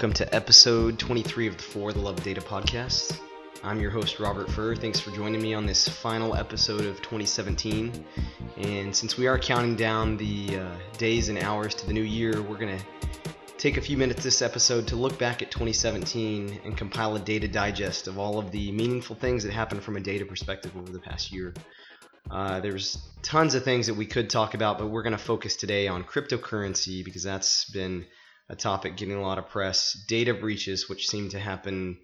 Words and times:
Welcome 0.00 0.14
to 0.14 0.34
episode 0.34 0.98
23 0.98 1.46
of 1.46 1.58
the 1.58 1.62
For 1.62 1.92
the 1.92 2.00
Love 2.00 2.22
Data 2.22 2.40
podcast. 2.40 3.20
I'm 3.62 3.82
your 3.82 3.90
host, 3.90 4.18
Robert 4.18 4.50
Furr. 4.50 4.74
Thanks 4.74 4.98
for 4.98 5.10
joining 5.10 5.42
me 5.42 5.52
on 5.52 5.66
this 5.66 5.86
final 5.86 6.34
episode 6.34 6.86
of 6.86 6.96
2017. 7.02 8.06
And 8.56 8.96
since 8.96 9.18
we 9.18 9.26
are 9.26 9.38
counting 9.38 9.76
down 9.76 10.16
the 10.16 10.56
uh, 10.56 10.74
days 10.96 11.28
and 11.28 11.36
hours 11.40 11.74
to 11.74 11.86
the 11.86 11.92
new 11.92 12.00
year, 12.00 12.40
we're 12.40 12.56
going 12.56 12.78
to 12.78 12.84
take 13.58 13.76
a 13.76 13.82
few 13.82 13.98
minutes 13.98 14.24
this 14.24 14.40
episode 14.40 14.86
to 14.86 14.96
look 14.96 15.18
back 15.18 15.42
at 15.42 15.50
2017 15.50 16.62
and 16.64 16.78
compile 16.78 17.16
a 17.16 17.18
data 17.18 17.46
digest 17.46 18.08
of 18.08 18.18
all 18.18 18.38
of 18.38 18.50
the 18.52 18.72
meaningful 18.72 19.16
things 19.16 19.44
that 19.44 19.52
happened 19.52 19.82
from 19.82 19.98
a 19.98 20.00
data 20.00 20.24
perspective 20.24 20.74
over 20.78 20.90
the 20.90 20.98
past 20.98 21.30
year. 21.30 21.52
Uh, 22.30 22.58
there's 22.60 22.96
tons 23.20 23.54
of 23.54 23.64
things 23.64 23.86
that 23.86 23.94
we 23.94 24.06
could 24.06 24.30
talk 24.30 24.54
about, 24.54 24.78
but 24.78 24.86
we're 24.86 25.02
going 25.02 25.12
to 25.12 25.18
focus 25.18 25.56
today 25.56 25.88
on 25.88 26.04
cryptocurrency 26.04 27.04
because 27.04 27.22
that's 27.22 27.66
been 27.66 28.06
a 28.50 28.56
topic 28.56 28.96
getting 28.96 29.14
a 29.14 29.22
lot 29.22 29.38
of 29.38 29.48
press. 29.48 29.96
Data 30.08 30.34
breaches, 30.34 30.88
which 30.88 31.08
seem 31.08 31.30
to 31.30 31.38
happen 31.38 31.98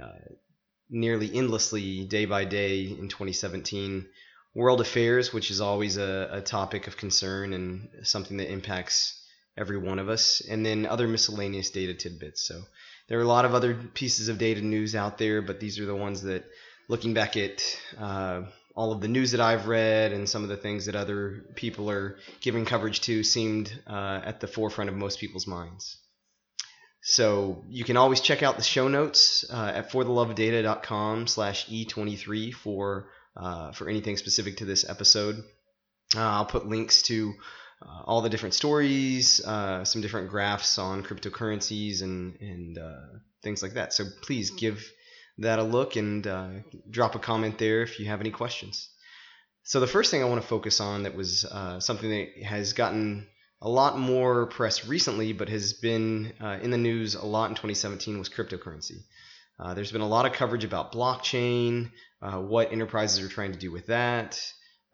uh, 0.00 0.34
nearly 0.88 1.34
endlessly 1.34 2.04
day 2.06 2.24
by 2.24 2.44
day 2.44 2.84
in 2.84 3.08
2017. 3.08 4.06
World 4.54 4.80
affairs, 4.80 5.32
which 5.32 5.50
is 5.50 5.60
always 5.60 5.96
a, 5.96 6.28
a 6.32 6.40
topic 6.40 6.86
of 6.86 6.96
concern 6.96 7.52
and 7.52 7.88
something 8.04 8.36
that 8.36 8.50
impacts 8.50 9.20
every 9.58 9.78
one 9.78 9.98
of 9.98 10.08
us, 10.08 10.40
and 10.48 10.64
then 10.64 10.86
other 10.86 11.08
miscellaneous 11.08 11.70
data 11.70 11.92
tidbits. 11.92 12.46
So 12.46 12.62
there 13.08 13.18
are 13.18 13.22
a 13.22 13.28
lot 13.28 13.44
of 13.44 13.54
other 13.54 13.74
pieces 13.74 14.28
of 14.28 14.38
data 14.38 14.60
news 14.60 14.94
out 14.94 15.18
there, 15.18 15.42
but 15.42 15.58
these 15.58 15.80
are 15.80 15.86
the 15.86 15.94
ones 15.94 16.22
that, 16.22 16.44
looking 16.88 17.14
back 17.14 17.36
at 17.36 17.62
uh, 17.98 18.42
all 18.80 18.92
of 18.92 19.02
the 19.02 19.08
news 19.08 19.32
that 19.32 19.42
I've 19.42 19.68
read 19.68 20.14
and 20.14 20.26
some 20.26 20.42
of 20.42 20.48
the 20.48 20.56
things 20.56 20.86
that 20.86 20.96
other 20.96 21.44
people 21.54 21.90
are 21.90 22.16
giving 22.40 22.64
coverage 22.64 23.02
to 23.02 23.22
seemed 23.22 23.70
uh, 23.86 24.22
at 24.24 24.40
the 24.40 24.46
forefront 24.46 24.88
of 24.88 24.96
most 24.96 25.20
people's 25.20 25.46
minds. 25.46 25.98
So 27.02 27.62
you 27.68 27.84
can 27.84 27.98
always 27.98 28.22
check 28.22 28.42
out 28.42 28.56
the 28.56 28.62
show 28.62 28.88
notes 28.88 29.44
uh, 29.52 29.72
at 29.74 29.90
fortheloveofdata.com 29.90 31.26
slash 31.26 31.66
e23 31.66 32.54
for 32.54 33.10
uh, 33.36 33.72
for 33.72 33.86
anything 33.86 34.16
specific 34.16 34.56
to 34.56 34.64
this 34.64 34.88
episode. 34.88 35.44
Uh, 36.16 36.20
I'll 36.20 36.46
put 36.46 36.66
links 36.66 37.02
to 37.02 37.34
uh, 37.82 38.04
all 38.06 38.22
the 38.22 38.30
different 38.30 38.54
stories, 38.54 39.44
uh, 39.44 39.84
some 39.84 40.00
different 40.00 40.30
graphs 40.30 40.78
on 40.78 41.02
cryptocurrencies 41.02 42.00
and 42.00 42.40
and 42.40 42.78
things 43.42 43.62
like 43.62 43.74
that. 43.74 43.92
So 43.92 44.04
please 44.22 44.48
give 44.52 44.90
that 45.40 45.58
a 45.58 45.62
look 45.62 45.96
and 45.96 46.26
uh, 46.26 46.48
drop 46.88 47.14
a 47.14 47.18
comment 47.18 47.58
there 47.58 47.82
if 47.82 47.98
you 47.98 48.06
have 48.06 48.20
any 48.20 48.30
questions. 48.30 48.88
So 49.64 49.80
the 49.80 49.86
first 49.86 50.10
thing 50.10 50.22
I 50.22 50.26
want 50.26 50.40
to 50.40 50.48
focus 50.48 50.80
on 50.80 51.02
that 51.02 51.14
was 51.14 51.44
uh, 51.44 51.80
something 51.80 52.10
that 52.10 52.44
has 52.44 52.72
gotten 52.72 53.26
a 53.62 53.68
lot 53.68 53.98
more 53.98 54.46
press 54.46 54.86
recently, 54.86 55.32
but 55.32 55.48
has 55.48 55.74
been 55.74 56.32
uh, 56.40 56.58
in 56.62 56.70
the 56.70 56.78
news 56.78 57.14
a 57.14 57.24
lot 57.24 57.50
in 57.50 57.54
2017 57.54 58.18
was 58.18 58.28
cryptocurrency. 58.28 59.02
Uh, 59.58 59.74
there's 59.74 59.92
been 59.92 60.00
a 60.00 60.08
lot 60.08 60.24
of 60.24 60.32
coverage 60.32 60.64
about 60.64 60.92
blockchain, 60.92 61.90
uh, 62.22 62.38
what 62.38 62.72
enterprises 62.72 63.24
are 63.24 63.28
trying 63.28 63.52
to 63.52 63.58
do 63.58 63.70
with 63.70 63.86
that, 63.86 64.40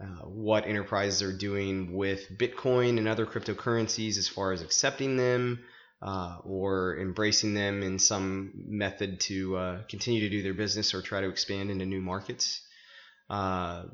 uh, 0.01 0.27
what 0.27 0.67
enterprises 0.67 1.23
are 1.23 1.33
doing 1.33 1.95
with 1.95 2.29
Bitcoin 2.37 2.99
and 2.99 3.07
other 3.07 3.27
cryptocurrencies 3.27 4.19
as 4.19 4.29
far 4.29 4.53
as 4.53 4.63
accepting 4.63 5.17
them, 5.17 5.61
uh, 6.03 6.39
or 6.45 6.99
embracing 6.99 7.55
them 7.55 7.83
in 7.83 7.99
some 7.99 8.53
method 8.67 9.21
to 9.21 9.57
uh, 9.57 9.83
continue 9.89 10.21
to 10.21 10.29
do 10.29 10.43
their 10.43 10.55
business 10.55 10.95
or 10.95 11.03
try 11.03 11.21
to 11.21 11.29
expand 11.29 11.71
into 11.71 11.87
new 11.87 12.01
markets. 12.01 12.61
Uh, 13.31 13.85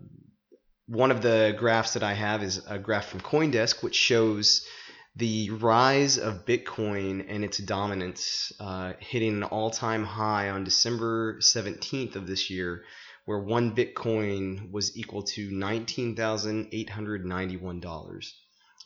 one 0.87 1.11
of 1.11 1.23
the 1.23 1.55
graphs 1.57 1.95
that 1.95 2.03
I 2.03 2.13
have 2.15 2.43
is 2.43 2.63
a 2.67 2.79
graph 2.79 3.07
from 3.07 3.21
CoinDesk, 3.21 3.83
which 3.83 3.95
shows 3.95 4.67
the 5.15 5.51
rise 5.51 6.19
of 6.19 6.47
Bitcoin 6.47 7.25
and 7.29 7.45
its 7.45 7.59
dominance 7.59 8.51
uh, 8.59 8.95
hitting 8.99 9.37
an 9.37 9.45
all 9.45 9.71
time 9.71 10.05
high 10.05 10.51
on 10.51 10.65
December 10.65 11.39
17th 11.39 12.17
of 12.17 12.27
this 12.27 12.51
year, 12.51 12.83
where 13.27 13.39
one 13.39 13.77
Bitcoin 13.77 14.73
was 14.73 14.97
equal 14.97 15.23
to 15.23 15.51
$19,891. 15.51 18.33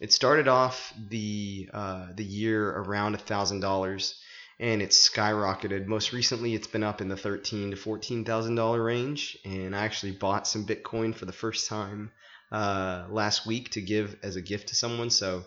It 0.01 0.13
started 0.13 0.49
off 0.49 0.93
the 1.09 1.71
uh, 1.73 2.07
the 2.15 2.25
year 2.25 2.69
around 2.69 3.21
thousand 3.21 3.61
dollars, 3.61 4.21
and 4.61 4.83
it's 4.83 5.09
skyrocketed. 5.09 5.87
Most 5.87 6.13
recently, 6.13 6.55
it's 6.55 6.67
been 6.67 6.83
up 6.83 7.01
in 7.01 7.09
the 7.09 7.17
thirteen 7.17 7.71
to 7.71 7.77
fourteen 7.77 8.25
thousand 8.25 8.57
dollar 8.57 8.83
range. 8.83 9.39
And 9.45 9.75
I 9.75 9.85
actually 9.85 10.13
bought 10.13 10.47
some 10.47 10.67
Bitcoin 10.67 11.15
for 11.15 11.25
the 11.25 11.33
first 11.33 11.69
time 11.69 12.11
uh, 12.53 13.07
last 13.09 13.47
week 13.47 13.71
to 13.71 13.81
give 13.81 14.17
as 14.23 14.37
a 14.37 14.43
gift 14.43 14.69
to 14.69 14.75
someone. 14.75 15.11
So 15.11 15.45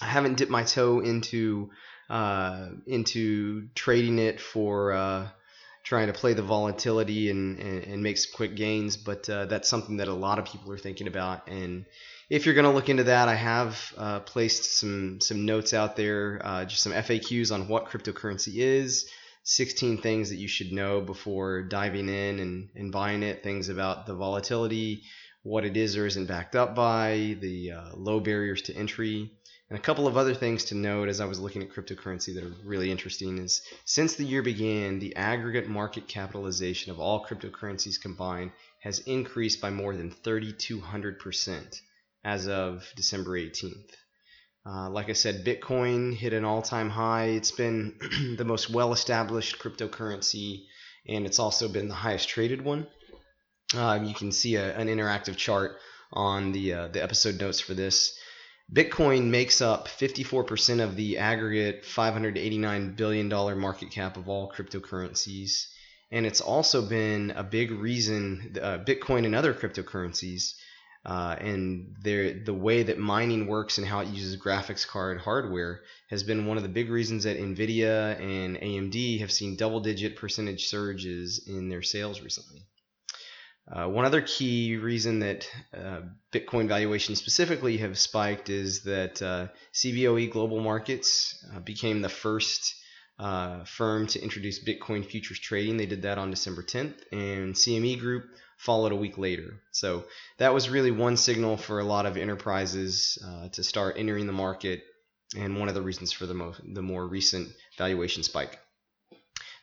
I 0.00 0.06
haven't 0.06 0.38
dipped 0.38 0.50
my 0.50 0.64
toe 0.64 1.00
into 1.00 1.70
uh, 2.08 2.68
into 2.86 3.68
trading 3.74 4.18
it 4.18 4.40
for 4.40 4.92
uh, 4.92 5.28
trying 5.82 6.06
to 6.06 6.12
play 6.14 6.32
the 6.32 6.42
volatility 6.42 7.30
and, 7.30 7.58
and, 7.58 7.84
and 7.84 8.02
make 8.02 8.16
some 8.16 8.32
quick 8.34 8.56
gains, 8.56 8.96
but 8.96 9.28
uh, 9.28 9.44
that's 9.44 9.68
something 9.68 9.98
that 9.98 10.08
a 10.08 10.14
lot 10.14 10.38
of 10.38 10.46
people 10.46 10.72
are 10.72 10.78
thinking 10.78 11.06
about. 11.06 11.48
And 11.48 11.84
if 12.30 12.46
you're 12.46 12.54
going 12.54 12.64
to 12.64 12.70
look 12.70 12.88
into 12.88 13.04
that, 13.04 13.28
I 13.28 13.34
have 13.34 13.92
uh, 13.98 14.20
placed 14.20 14.78
some 14.78 15.20
some 15.20 15.44
notes 15.44 15.74
out 15.74 15.94
there, 15.94 16.40
uh, 16.42 16.64
just 16.64 16.82
some 16.82 16.92
FAQs 16.92 17.52
on 17.52 17.68
what 17.68 17.86
cryptocurrency 17.86 18.54
is, 18.56 19.06
16 19.42 19.98
things 20.00 20.30
that 20.30 20.36
you 20.36 20.48
should 20.48 20.72
know 20.72 21.02
before 21.02 21.62
diving 21.62 22.08
in 22.08 22.40
and, 22.40 22.70
and 22.74 22.90
buying 22.90 23.22
it, 23.22 23.42
things 23.42 23.68
about 23.68 24.06
the 24.06 24.14
volatility, 24.14 25.02
what 25.42 25.66
it 25.66 25.76
is 25.76 25.98
or 25.98 26.06
isn't 26.06 26.26
backed 26.26 26.56
up 26.56 26.74
by, 26.74 27.36
the 27.40 27.72
uh, 27.72 27.90
low 27.94 28.20
barriers 28.20 28.62
to 28.62 28.74
entry, 28.74 29.30
and 29.68 29.78
a 29.78 29.82
couple 29.82 30.06
of 30.06 30.16
other 30.16 30.34
things 30.34 30.64
to 30.66 30.74
note 30.74 31.10
as 31.10 31.20
I 31.20 31.26
was 31.26 31.38
looking 31.38 31.62
at 31.62 31.70
cryptocurrency 31.70 32.34
that 32.34 32.44
are 32.44 32.54
really 32.64 32.90
interesting 32.90 33.36
is 33.36 33.60
since 33.84 34.14
the 34.14 34.24
year 34.24 34.42
began, 34.42 34.98
the 34.98 35.14
aggregate 35.16 35.68
market 35.68 36.08
capitalization 36.08 36.90
of 36.90 36.98
all 36.98 37.22
cryptocurrencies 37.22 38.00
combined 38.00 38.52
has 38.80 39.00
increased 39.00 39.60
by 39.60 39.68
more 39.68 39.94
than 39.94 40.10
3,200 40.10 41.18
percent 41.18 41.82
as 42.24 42.48
of 42.48 42.90
December 42.96 43.38
18th. 43.38 43.90
Uh, 44.66 44.88
like 44.88 45.10
I 45.10 45.12
said, 45.12 45.44
Bitcoin 45.44 46.14
hit 46.14 46.32
an 46.32 46.44
all 46.44 46.62
time 46.62 46.88
high. 46.88 47.26
It's 47.26 47.50
been 47.50 47.96
the 48.38 48.44
most 48.44 48.70
well 48.70 48.92
established 48.92 49.58
cryptocurrency, 49.58 50.64
and 51.06 51.26
it's 51.26 51.38
also 51.38 51.68
been 51.68 51.88
the 51.88 51.94
highest 51.94 52.30
traded 52.30 52.62
one. 52.62 52.86
Uh, 53.74 54.00
you 54.02 54.14
can 54.14 54.32
see 54.32 54.56
a, 54.56 54.74
an 54.76 54.88
interactive 54.88 55.36
chart 55.36 55.76
on 56.12 56.52
the, 56.52 56.72
uh, 56.72 56.88
the 56.88 57.02
episode 57.02 57.40
notes 57.40 57.60
for 57.60 57.74
this. 57.74 58.18
Bitcoin 58.72 59.26
makes 59.26 59.60
up 59.60 59.88
54% 59.88 60.82
of 60.82 60.96
the 60.96 61.18
aggregate 61.18 61.82
$589 61.82 62.96
billion 62.96 63.28
market 63.58 63.90
cap 63.90 64.16
of 64.16 64.28
all 64.28 64.50
cryptocurrencies. 64.50 65.66
And 66.10 66.24
it's 66.24 66.40
also 66.40 66.80
been 66.88 67.32
a 67.32 67.42
big 67.42 67.70
reason, 67.70 68.56
uh, 68.62 68.78
Bitcoin 68.78 69.26
and 69.26 69.34
other 69.34 69.52
cryptocurrencies 69.52 70.54
uh, 71.04 71.36
and 71.38 71.94
the 72.02 72.54
way 72.54 72.82
that 72.82 72.98
mining 72.98 73.46
works 73.46 73.76
and 73.78 73.86
how 73.86 74.00
it 74.00 74.08
uses 74.08 74.40
graphics 74.40 74.86
card 74.86 75.20
hardware 75.20 75.82
has 76.08 76.22
been 76.22 76.46
one 76.46 76.56
of 76.56 76.62
the 76.62 76.68
big 76.68 76.88
reasons 76.88 77.24
that 77.24 77.38
Nvidia 77.38 78.18
and 78.18 78.56
AMD 78.56 79.20
have 79.20 79.30
seen 79.30 79.56
double-digit 79.56 80.16
percentage 80.16 80.66
surges 80.66 81.46
in 81.46 81.68
their 81.68 81.82
sales 81.82 82.22
recently. 82.22 82.62
Uh, 83.70 83.86
one 83.86 84.04
other 84.04 84.20
key 84.20 84.76
reason 84.76 85.20
that 85.20 85.48
uh, 85.76 86.00
Bitcoin 86.32 86.68
valuations 86.68 87.18
specifically 87.18 87.78
have 87.78 87.98
spiked 87.98 88.50
is 88.50 88.82
that 88.82 89.22
uh, 89.22 89.48
CBOE 89.72 90.30
Global 90.30 90.60
Markets 90.60 91.42
uh, 91.54 91.60
became 91.60 92.02
the 92.02 92.10
first 92.10 92.74
uh, 93.18 93.64
firm 93.64 94.06
to 94.08 94.22
introduce 94.22 94.62
Bitcoin 94.62 95.04
futures 95.04 95.38
trading. 95.38 95.76
They 95.76 95.86
did 95.86 96.02
that 96.02 96.18
on 96.18 96.30
December 96.30 96.62
10th, 96.62 96.94
and 97.12 97.54
CME 97.54 98.00
Group 98.00 98.24
followed 98.56 98.92
a 98.92 98.96
week 98.96 99.18
later. 99.18 99.60
So 99.72 100.04
that 100.38 100.54
was 100.54 100.68
really 100.68 100.90
one 100.90 101.16
signal 101.16 101.56
for 101.56 101.80
a 101.80 101.84
lot 101.84 102.06
of 102.06 102.16
enterprises 102.16 103.18
uh, 103.26 103.48
to 103.50 103.62
start 103.62 103.96
entering 103.98 104.26
the 104.26 104.32
market, 104.32 104.84
and 105.36 105.58
one 105.58 105.68
of 105.68 105.74
the 105.74 105.82
reasons 105.82 106.12
for 106.12 106.26
the, 106.26 106.34
mo- 106.34 106.54
the 106.62 106.82
more 106.82 107.06
recent 107.06 107.48
valuation 107.76 108.22
spike. 108.22 108.58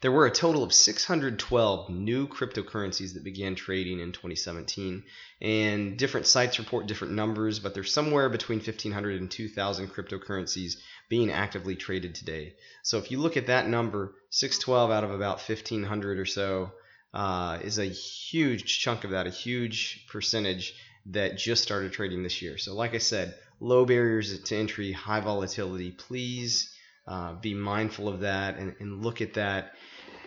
There 0.02 0.12
were 0.12 0.26
a 0.26 0.32
total 0.32 0.64
of 0.64 0.74
612 0.74 1.90
new 1.92 2.28
cryptocurrencies 2.28 3.14
that 3.14 3.24
began 3.24 3.54
trading 3.54 4.00
in 4.00 4.12
2017, 4.12 5.04
and 5.40 5.96
different 5.96 6.26
sites 6.26 6.58
report 6.58 6.88
different 6.88 7.14
numbers, 7.14 7.60
but 7.60 7.76
there's 7.76 7.94
somewhere 7.94 8.28
between 8.28 8.58
1,500 8.58 9.22
and 9.22 9.30
2,000 9.30 9.90
cryptocurrencies 9.90 10.78
being 11.08 11.30
actively 11.30 11.76
traded 11.76 12.16
today. 12.16 12.56
So 12.82 12.98
if 12.98 13.12
you 13.12 13.20
look 13.20 13.38
at 13.38 13.46
that 13.46 13.68
number, 13.68 14.16
612 14.32 14.90
out 14.90 15.04
of 15.04 15.12
about 15.12 15.38
1,500 15.38 16.18
or 16.18 16.26
so 16.26 16.72
uh, 17.14 17.60
is 17.62 17.78
a 17.78 17.86
huge 17.86 18.80
chunk 18.80 19.04
of 19.04 19.12
that, 19.12 19.28
a 19.28 19.32
huge 19.32 20.06
percentage 20.08 20.74
that 21.08 21.38
just 21.38 21.64
started 21.64 21.92
trading 21.92 22.24
this 22.24 22.42
year. 22.42 22.58
So, 22.58 22.76
like 22.76 22.94
I 22.94 23.00
said, 23.00 23.36
low 23.60 23.86
barriers 23.86 24.38
to 24.40 24.56
entry, 24.56 24.92
high 24.92 25.20
volatility. 25.20 25.92
Please 25.92 26.74
uh, 27.08 27.34
be 27.34 27.54
mindful 27.54 28.08
of 28.08 28.22
that 28.22 28.58
and, 28.58 28.76
and, 28.80 29.04
look 29.04 29.22
at 29.22 29.34
that. 29.34 29.74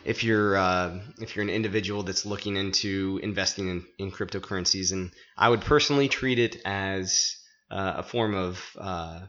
If 0.04 0.24
you're 0.24 0.56
uh, 0.56 0.98
if 1.18 1.34
you're 1.34 1.44
an 1.44 1.50
individual 1.50 2.02
that's 2.02 2.26
looking 2.26 2.56
into 2.56 3.20
investing 3.22 3.68
in, 3.68 3.84
in 3.98 4.10
cryptocurrencies, 4.10 4.92
and 4.92 5.10
I 5.36 5.48
would 5.48 5.62
personally 5.62 6.08
treat 6.08 6.38
it 6.38 6.60
as 6.66 7.36
uh, 7.70 7.94
a 7.98 8.02
form 8.02 8.34
of 8.34 8.62
uh, 8.78 9.20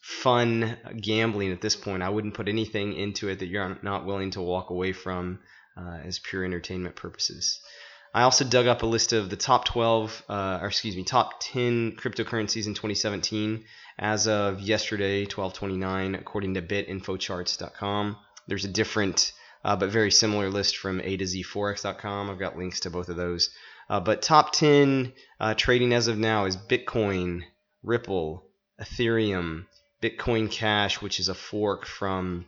fun 0.00 0.76
gambling 1.00 1.50
at 1.50 1.60
this 1.60 1.74
point. 1.74 2.04
I 2.04 2.10
wouldn't 2.10 2.34
put 2.34 2.46
anything 2.46 2.92
into 2.92 3.28
it 3.28 3.40
that 3.40 3.46
you're 3.46 3.78
not 3.82 4.06
willing 4.06 4.30
to 4.32 4.42
walk 4.42 4.70
away 4.70 4.92
from 4.92 5.40
uh, 5.76 5.98
as 6.04 6.18
pure 6.18 6.44
entertainment 6.44 6.96
purposes. 6.96 7.60
I 8.14 8.22
also 8.22 8.44
dug 8.44 8.66
up 8.66 8.82
a 8.82 8.86
list 8.86 9.12
of 9.12 9.28
the 9.28 9.36
top 9.36 9.66
12, 9.66 10.22
uh, 10.28 10.58
or 10.62 10.68
excuse 10.68 10.96
me, 10.96 11.04
top 11.04 11.40
10 11.40 11.96
cryptocurrencies 11.96 12.66
in 12.66 12.72
2017 12.72 13.64
as 13.98 14.26
of 14.26 14.60
yesterday, 14.60 15.20
1229, 15.22 16.14
according 16.14 16.54
to 16.54 16.62
bitinfocharts.com. 16.62 18.16
There's 18.46 18.64
a 18.64 18.68
different 18.68 19.32
uh, 19.64 19.74
but 19.76 19.90
very 19.90 20.10
similar 20.10 20.48
list 20.48 20.76
from 20.76 21.00
A 21.00 21.16
to 21.16 21.26
Z 21.26 21.44
Forex.com. 21.44 22.30
I've 22.30 22.38
got 22.38 22.56
links 22.56 22.80
to 22.80 22.90
both 22.90 23.08
of 23.08 23.16
those. 23.16 23.50
Uh, 23.90 24.00
but 24.00 24.22
top 24.22 24.52
10 24.52 25.12
uh, 25.40 25.54
trading 25.54 25.92
as 25.92 26.08
of 26.08 26.18
now 26.18 26.44
is 26.44 26.56
Bitcoin, 26.56 27.42
Ripple, 27.82 28.48
Ethereum, 28.80 29.66
Bitcoin 30.02 30.50
Cash, 30.50 31.00
which 31.02 31.20
is 31.20 31.28
a 31.28 31.34
fork 31.34 31.84
from 31.84 32.46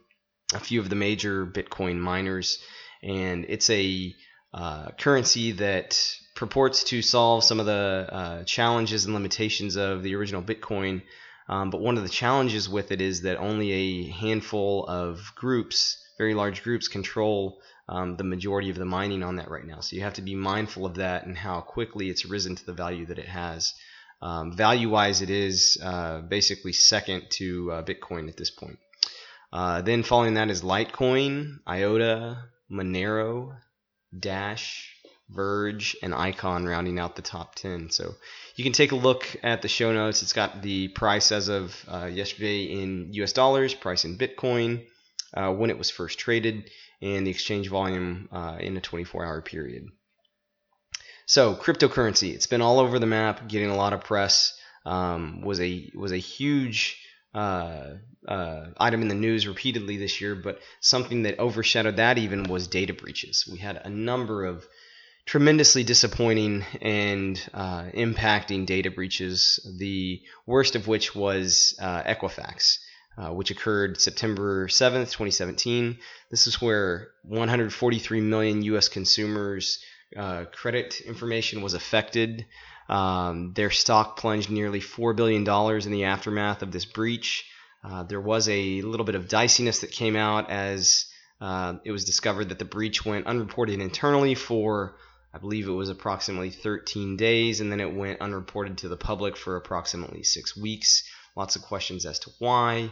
a 0.55 0.61
few 0.61 0.81
of 0.81 0.89
the 0.89 0.97
major 0.97 1.47
Bitcoin 1.47 1.99
miners, 1.99 2.59
and 3.03 3.47
it's 3.49 3.71
a 3.71 4.15
uh, 4.53 4.91
currency 4.99 5.53
that 5.53 6.17
purports 6.35 6.85
to 6.85 7.03
solve 7.03 7.45
some 7.45 7.61
of 7.61 7.67
the 7.67 8.09
uh, 8.11 8.45
challenges 8.45 9.05
and 9.05 9.15
limitations 9.15 9.77
of 9.77 10.03
the 10.03 10.15
original 10.15 10.43
Bitcoin. 10.43 11.03
Um, 11.49 11.71
but 11.71 11.81
one 11.81 11.97
of 11.97 12.03
the 12.03 12.09
challenges 12.09 12.69
with 12.69 12.93
it 12.93 13.01
is 13.01 13.23
that 13.23 13.39
only 13.39 13.73
a 13.73 14.11
handful 14.11 14.87
of 14.87 15.33
groups, 15.35 15.97
very 16.19 16.35
large 16.35 16.63
groups, 16.63 16.89
control 16.89 17.61
um, 17.89 18.17
the 18.17 18.25
majority 18.25 18.71
of 18.71 18.77
the 18.77 18.85
mining 18.85 19.23
on 19.23 19.37
that 19.37 19.51
right 19.51 19.67
now. 19.67 19.81
So 19.81 19.97
you 19.97 20.03
have 20.03 20.15
to 20.15 20.23
be 20.23 20.35
mindful 20.35 20.85
of 20.85 20.97
that 20.97 21.27
and 21.27 21.37
how 21.37 21.61
quickly 21.61 22.11
it's 22.11 22.27
risen 22.27 22.55
to 22.57 22.67
the 22.67 22.75
value 22.75 23.07
that 23.07 23.19
it 23.19 23.29
has. 23.29 23.73
Um, 24.21 24.57
value 24.57 24.91
wise, 24.91 25.23
it 25.23 25.31
is 25.31 25.79
uh, 25.83 26.21
basically 26.21 26.73
second 26.73 27.31
to 27.31 27.73
uh, 27.73 27.83
Bitcoin 27.83 28.29
at 28.29 28.37
this 28.37 28.51
point. 28.51 28.79
Uh, 29.53 29.81
then 29.81 30.03
following 30.03 30.35
that 30.35 30.51
is 30.51 30.63
Litecoin, 30.63 31.61
IOTA, 31.67 32.45
Monero, 32.71 33.57
Dash, 34.19 34.95
Verge, 35.31 35.97
and 36.03 36.15
Icon 36.15 36.67
rounding 36.67 36.99
out 36.99 37.17
the 37.17 37.23
top 37.23 37.55
10. 37.55 37.91
So 37.91 38.15
you 38.57 38.65
can 38.65 38.73
take 38.73 38.93
a 38.93 38.97
look 38.97 39.25
at 39.43 39.63
the 39.63 39.69
show 39.69 39.93
notes. 39.93 40.23
It's 40.23 40.33
got 40.33 40.63
the 40.63 40.89
price 40.89 41.33
as 41.33 41.49
of 41.49 41.85
uh, 41.89 42.07
yesterday 42.07 42.65
in 42.65 43.13
US 43.13 43.33
dollars, 43.33 43.75
price 43.75 44.05
in 44.05 44.19
Bitcoin, 44.19 44.87
uh, 45.35 45.53
when 45.53 45.71
it 45.71 45.79
was 45.79 45.91
first 45.91 46.19
traded, 46.19 46.71
and 47.03 47.27
the 47.27 47.31
exchange 47.31 47.69
volume 47.69 48.29
uh, 48.33 48.57
in 48.61 48.77
a 48.77 48.81
24 48.81 49.25
hour 49.25 49.43
period. 49.43 49.87
So 51.27 51.55
cryptocurrency, 51.55 52.33
it's 52.35 52.47
been 52.47 52.63
all 52.63 52.81
over 52.81 52.99
the 52.99 53.07
map, 53.07 53.49
getting 53.49 53.71
a 53.71 53.77
lot 53.77 53.93
of 53.93 54.03
press. 54.03 54.59
Um, 54.87 55.43
was 55.43 55.61
a 55.61 55.91
was 55.95 56.13
a 56.13 56.17
huge 56.17 56.97
uh, 57.35 57.95
uh, 58.27 58.67
item 58.79 59.03
in 59.03 59.09
the 59.09 59.15
news 59.15 59.47
repeatedly 59.47 59.97
this 59.97 60.21
year, 60.21 60.35
but 60.35 60.61
something 60.81 61.23
that 61.23 61.39
overshadowed 61.39 61.97
that 61.97 62.19
even 62.19 62.45
was 62.45 62.67
data 62.67 62.93
breaches. 62.93 63.49
We 63.51 63.59
had 63.59 63.77
a 63.77 63.89
number 63.89 64.45
of 64.45 64.67
tremendously 65.27 65.85
disappointing 65.85 66.65
and 66.81 67.41
uh, 67.53 67.85
impacting 67.95 68.67
data 68.67 68.91
breaches. 68.91 69.61
The 69.79 70.23
worst 70.47 70.75
of 70.75 70.89
which 70.89 71.15
was 71.15 71.77
uh, 71.81 72.03
Equifax. 72.03 72.79
Uh, 73.17 73.33
which 73.33 73.51
occurred 73.51 74.01
September 74.01 74.69
7th, 74.69 75.11
2017. 75.11 75.99
This 76.31 76.47
is 76.47 76.63
where 76.63 77.09
143 77.25 78.21
million 78.21 78.63
U.S. 78.63 78.89
consumers' 78.89 79.83
credit 80.53 81.01
information 81.01 81.61
was 81.61 81.75
affected. 81.75 82.47
Um, 82.89 83.53
their 83.55 83.71
stock 83.71 84.19
plunged 84.19 84.51
nearly 84.51 84.81
$4 84.81 85.15
billion 85.15 85.47
in 85.47 85.93
the 85.93 86.05
aftermath 86.05 86.63
of 86.63 86.73
this 86.73 86.85
breach. 86.85 87.45
Uh, 87.85 88.03
there 88.03 88.21
was 88.21 88.49
a 88.49 88.83
little 88.83 89.05
bit 89.05 89.15
of 89.15 89.29
diciness 89.29 89.81
that 89.81 89.93
came 89.93 90.17
out 90.17 90.51
as 90.51 91.07
uh, 91.41 91.75
it 91.85 91.93
was 91.93 92.05
discovered 92.05 92.49
that 92.49 92.59
the 92.59 92.65
breach 92.65 93.05
went 93.05 93.27
unreported 93.27 93.81
internally 93.81 94.35
for, 94.35 94.97
I 95.33 95.39
believe 95.39 95.69
it 95.69 95.73
was 95.73 95.89
approximately 95.89 96.51
13 96.51 97.17
days, 97.17 97.61
and 97.61 97.71
then 97.71 97.81
it 97.81 97.95
went 97.95 98.21
unreported 98.21 98.79
to 98.79 98.89
the 98.89 98.97
public 98.97 99.37
for 99.37 99.57
approximately 99.57 100.23
six 100.23 100.57
weeks. 100.57 101.05
Lots 101.37 101.57
of 101.57 101.63
questions 101.63 102.07
as 102.07 102.19
to 102.21 102.31
why. 102.39 102.91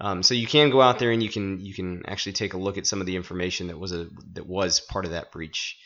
Um, 0.00 0.22
so 0.22 0.34
you 0.34 0.46
can 0.46 0.70
go 0.70 0.80
out 0.80 0.98
there 0.98 1.10
and 1.10 1.22
you 1.22 1.28
can 1.28 1.60
you 1.60 1.74
can 1.74 2.06
actually 2.06 2.32
take 2.32 2.54
a 2.54 2.58
look 2.58 2.78
at 2.78 2.86
some 2.86 3.00
of 3.00 3.06
the 3.06 3.16
information 3.16 3.66
that 3.66 3.78
was 3.78 3.92
a 3.92 4.08
that 4.32 4.46
was 4.46 4.80
part 4.80 5.04
of 5.04 5.10
that 5.10 5.32
breach. 5.32 5.78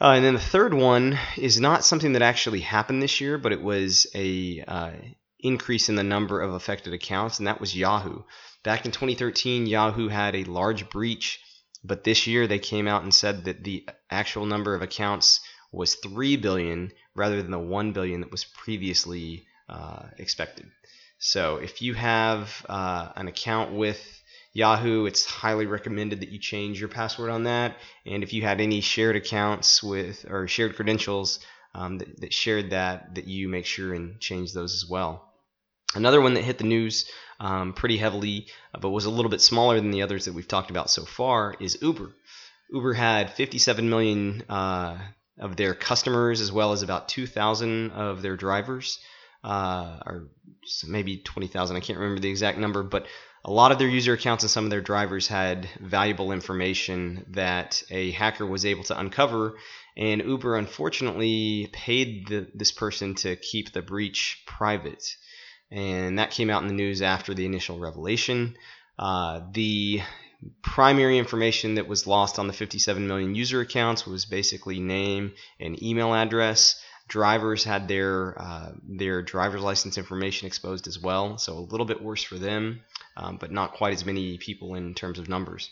Uh, 0.00 0.12
and 0.12 0.24
then 0.24 0.34
the 0.34 0.40
third 0.40 0.72
one 0.72 1.18
is 1.36 1.60
not 1.60 1.84
something 1.84 2.14
that 2.14 2.22
actually 2.22 2.60
happened 2.60 3.02
this 3.02 3.20
year, 3.20 3.36
but 3.36 3.52
it 3.52 3.60
was 3.60 4.06
a 4.14 4.64
uh, 4.66 4.92
increase 5.38 5.90
in 5.90 5.94
the 5.94 6.02
number 6.02 6.40
of 6.40 6.54
affected 6.54 6.94
accounts, 6.94 7.38
and 7.38 7.46
that 7.46 7.60
was 7.60 7.76
Yahoo. 7.76 8.22
Back 8.62 8.86
in 8.86 8.92
2013, 8.92 9.66
Yahoo 9.66 10.08
had 10.08 10.34
a 10.34 10.44
large 10.44 10.88
breach, 10.88 11.40
but 11.84 12.04
this 12.04 12.26
year 12.26 12.46
they 12.46 12.58
came 12.58 12.88
out 12.88 13.02
and 13.02 13.14
said 13.14 13.44
that 13.44 13.62
the 13.62 13.86
actual 14.10 14.46
number 14.46 14.74
of 14.74 14.80
accounts 14.80 15.40
was 15.70 15.94
3 15.96 16.36
billion 16.36 16.92
rather 17.14 17.42
than 17.42 17.50
the 17.50 17.58
1 17.58 17.92
billion 17.92 18.22
that 18.22 18.30
was 18.30 18.44
previously 18.44 19.46
uh, 19.68 20.04
expected. 20.16 20.70
So 21.18 21.56
if 21.56 21.82
you 21.82 21.92
have 21.94 22.64
uh, 22.68 23.12
an 23.16 23.28
account 23.28 23.72
with 23.72 24.19
Yahoo, 24.52 25.06
it's 25.06 25.24
highly 25.24 25.66
recommended 25.66 26.20
that 26.20 26.30
you 26.30 26.38
change 26.38 26.80
your 26.80 26.88
password 26.88 27.30
on 27.30 27.44
that. 27.44 27.76
And 28.04 28.22
if 28.22 28.32
you 28.32 28.42
had 28.42 28.60
any 28.60 28.80
shared 28.80 29.16
accounts 29.16 29.82
with 29.82 30.26
or 30.28 30.48
shared 30.48 30.76
credentials 30.76 31.38
um, 31.74 31.98
that, 31.98 32.20
that 32.20 32.32
shared 32.32 32.70
that, 32.70 33.14
that 33.14 33.26
you 33.26 33.48
make 33.48 33.66
sure 33.66 33.94
and 33.94 34.18
change 34.20 34.52
those 34.52 34.74
as 34.74 34.88
well. 34.88 35.32
Another 35.94 36.20
one 36.20 36.34
that 36.34 36.42
hit 36.44 36.58
the 36.58 36.64
news 36.64 37.10
um, 37.38 37.72
pretty 37.72 37.96
heavily, 37.96 38.46
but 38.80 38.90
was 38.90 39.06
a 39.06 39.10
little 39.10 39.30
bit 39.30 39.40
smaller 39.40 39.80
than 39.80 39.90
the 39.90 40.02
others 40.02 40.24
that 40.24 40.34
we've 40.34 40.46
talked 40.46 40.70
about 40.70 40.90
so 40.90 41.04
far, 41.04 41.54
is 41.60 41.78
Uber. 41.80 42.10
Uber 42.72 42.92
had 42.92 43.32
57 43.32 43.88
million 43.88 44.42
uh, 44.48 44.98
of 45.38 45.56
their 45.56 45.74
customers, 45.74 46.40
as 46.40 46.52
well 46.52 46.72
as 46.72 46.82
about 46.82 47.08
2,000 47.08 47.90
of 47.90 48.22
their 48.22 48.36
drivers, 48.36 48.98
uh, 49.42 49.98
or 50.06 50.28
maybe 50.86 51.18
20,000. 51.18 51.76
I 51.76 51.80
can't 51.80 51.98
remember 51.98 52.20
the 52.20 52.30
exact 52.30 52.58
number, 52.58 52.82
but 52.82 53.06
a 53.44 53.50
lot 53.50 53.72
of 53.72 53.78
their 53.78 53.88
user 53.88 54.12
accounts 54.12 54.44
and 54.44 54.50
some 54.50 54.64
of 54.64 54.70
their 54.70 54.80
drivers 54.80 55.26
had 55.26 55.68
valuable 55.80 56.32
information 56.32 57.24
that 57.30 57.82
a 57.90 58.10
hacker 58.10 58.46
was 58.46 58.66
able 58.66 58.84
to 58.84 58.98
uncover. 58.98 59.56
And 59.96 60.20
Uber 60.22 60.56
unfortunately 60.56 61.68
paid 61.72 62.28
the, 62.28 62.48
this 62.54 62.72
person 62.72 63.14
to 63.16 63.36
keep 63.36 63.72
the 63.72 63.82
breach 63.82 64.42
private. 64.46 65.04
And 65.70 66.18
that 66.18 66.32
came 66.32 66.50
out 66.50 66.62
in 66.62 66.68
the 66.68 66.74
news 66.74 67.00
after 67.00 67.32
the 67.32 67.46
initial 67.46 67.78
revelation. 67.78 68.56
Uh, 68.98 69.40
the 69.52 70.02
primary 70.62 71.18
information 71.18 71.74
that 71.74 71.88
was 71.88 72.06
lost 72.06 72.38
on 72.38 72.46
the 72.46 72.52
57 72.52 73.06
million 73.06 73.34
user 73.34 73.60
accounts 73.60 74.06
was 74.06 74.24
basically 74.24 74.80
name 74.80 75.32
and 75.58 75.82
email 75.82 76.14
address. 76.14 76.80
Drivers 77.10 77.64
had 77.64 77.88
their 77.88 78.40
uh, 78.40 78.70
their 78.88 79.20
driver's 79.20 79.62
license 79.62 79.98
information 79.98 80.46
exposed 80.46 80.86
as 80.86 80.96
well, 80.96 81.38
so 81.38 81.54
a 81.54 81.68
little 81.72 81.84
bit 81.84 82.00
worse 82.00 82.22
for 82.22 82.36
them, 82.36 82.82
um, 83.16 83.36
but 83.36 83.50
not 83.50 83.72
quite 83.72 83.92
as 83.92 84.06
many 84.06 84.38
people 84.38 84.76
in 84.76 84.94
terms 84.94 85.18
of 85.18 85.28
numbers. 85.28 85.70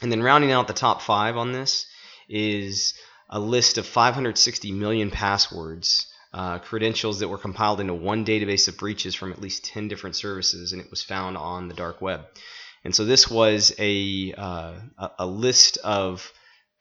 And 0.00 0.10
then 0.10 0.22
rounding 0.22 0.52
out 0.52 0.66
the 0.66 0.72
top 0.72 1.02
five 1.02 1.36
on 1.36 1.52
this 1.52 1.86
is 2.30 2.94
a 3.28 3.38
list 3.38 3.76
of 3.76 3.86
560 3.86 4.72
million 4.72 5.10
passwords, 5.10 6.06
uh, 6.32 6.58
credentials 6.60 7.20
that 7.20 7.28
were 7.28 7.36
compiled 7.36 7.80
into 7.80 7.92
one 7.92 8.24
database 8.24 8.66
of 8.66 8.78
breaches 8.78 9.14
from 9.14 9.32
at 9.32 9.42
least 9.42 9.66
10 9.66 9.88
different 9.88 10.16
services, 10.16 10.72
and 10.72 10.80
it 10.80 10.90
was 10.90 11.02
found 11.02 11.36
on 11.36 11.68
the 11.68 11.74
dark 11.74 12.00
web. 12.00 12.24
And 12.84 12.94
so 12.94 13.04
this 13.04 13.30
was 13.30 13.74
a, 13.78 14.32
uh, 14.32 14.74
a 15.18 15.26
list 15.26 15.76
of 15.84 16.32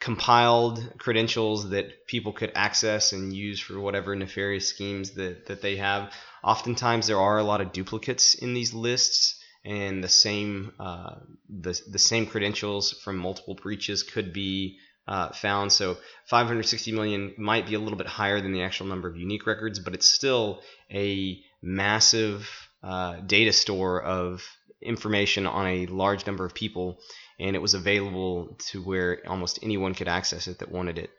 compiled 0.03 0.83
credentials 0.97 1.69
that 1.69 2.05
people 2.07 2.33
could 2.33 2.51
access 2.55 3.13
and 3.13 3.31
use 3.31 3.57
for 3.61 3.79
whatever 3.79 4.13
nefarious 4.13 4.67
schemes 4.67 5.11
that, 5.11 5.45
that 5.45 5.61
they 5.61 5.77
have. 5.77 6.11
Oftentimes, 6.43 7.07
there 7.07 7.21
are 7.21 7.37
a 7.37 7.43
lot 7.43 7.61
of 7.61 7.71
duplicates 7.71 8.35
in 8.35 8.53
these 8.53 8.73
lists, 8.73 9.41
and 9.63 10.03
the 10.03 10.09
same 10.09 10.73
uh, 10.77 11.15
the, 11.49 11.79
the 11.89 11.99
same 11.99 12.25
credentials 12.25 12.91
from 12.91 13.15
multiple 13.15 13.55
breaches 13.55 14.03
could 14.03 14.33
be 14.33 14.77
uh, 15.07 15.29
found. 15.29 15.71
So 15.71 15.95
560 16.25 16.91
million 16.91 17.33
might 17.37 17.65
be 17.65 17.75
a 17.75 17.79
little 17.79 17.97
bit 17.97 18.07
higher 18.07 18.41
than 18.41 18.51
the 18.51 18.63
actual 18.63 18.87
number 18.87 19.07
of 19.07 19.15
unique 19.15 19.47
records, 19.47 19.79
but 19.79 19.93
it's 19.93 20.09
still 20.09 20.59
a 20.91 21.39
massive 21.61 22.49
uh, 22.83 23.21
data 23.25 23.53
store 23.53 24.03
of 24.03 24.45
information 24.83 25.47
on 25.47 25.65
a 25.65 25.85
large 25.87 26.25
number 26.27 26.45
of 26.45 26.53
people, 26.53 26.99
and 27.39 27.55
it 27.55 27.61
was 27.61 27.73
available 27.73 28.57
to 28.67 28.81
where 28.81 29.21
almost 29.27 29.59
anyone 29.63 29.93
could 29.93 30.07
access 30.07 30.47
it 30.47 30.59
that 30.59 30.71
wanted 30.71 30.97
it. 30.97 31.09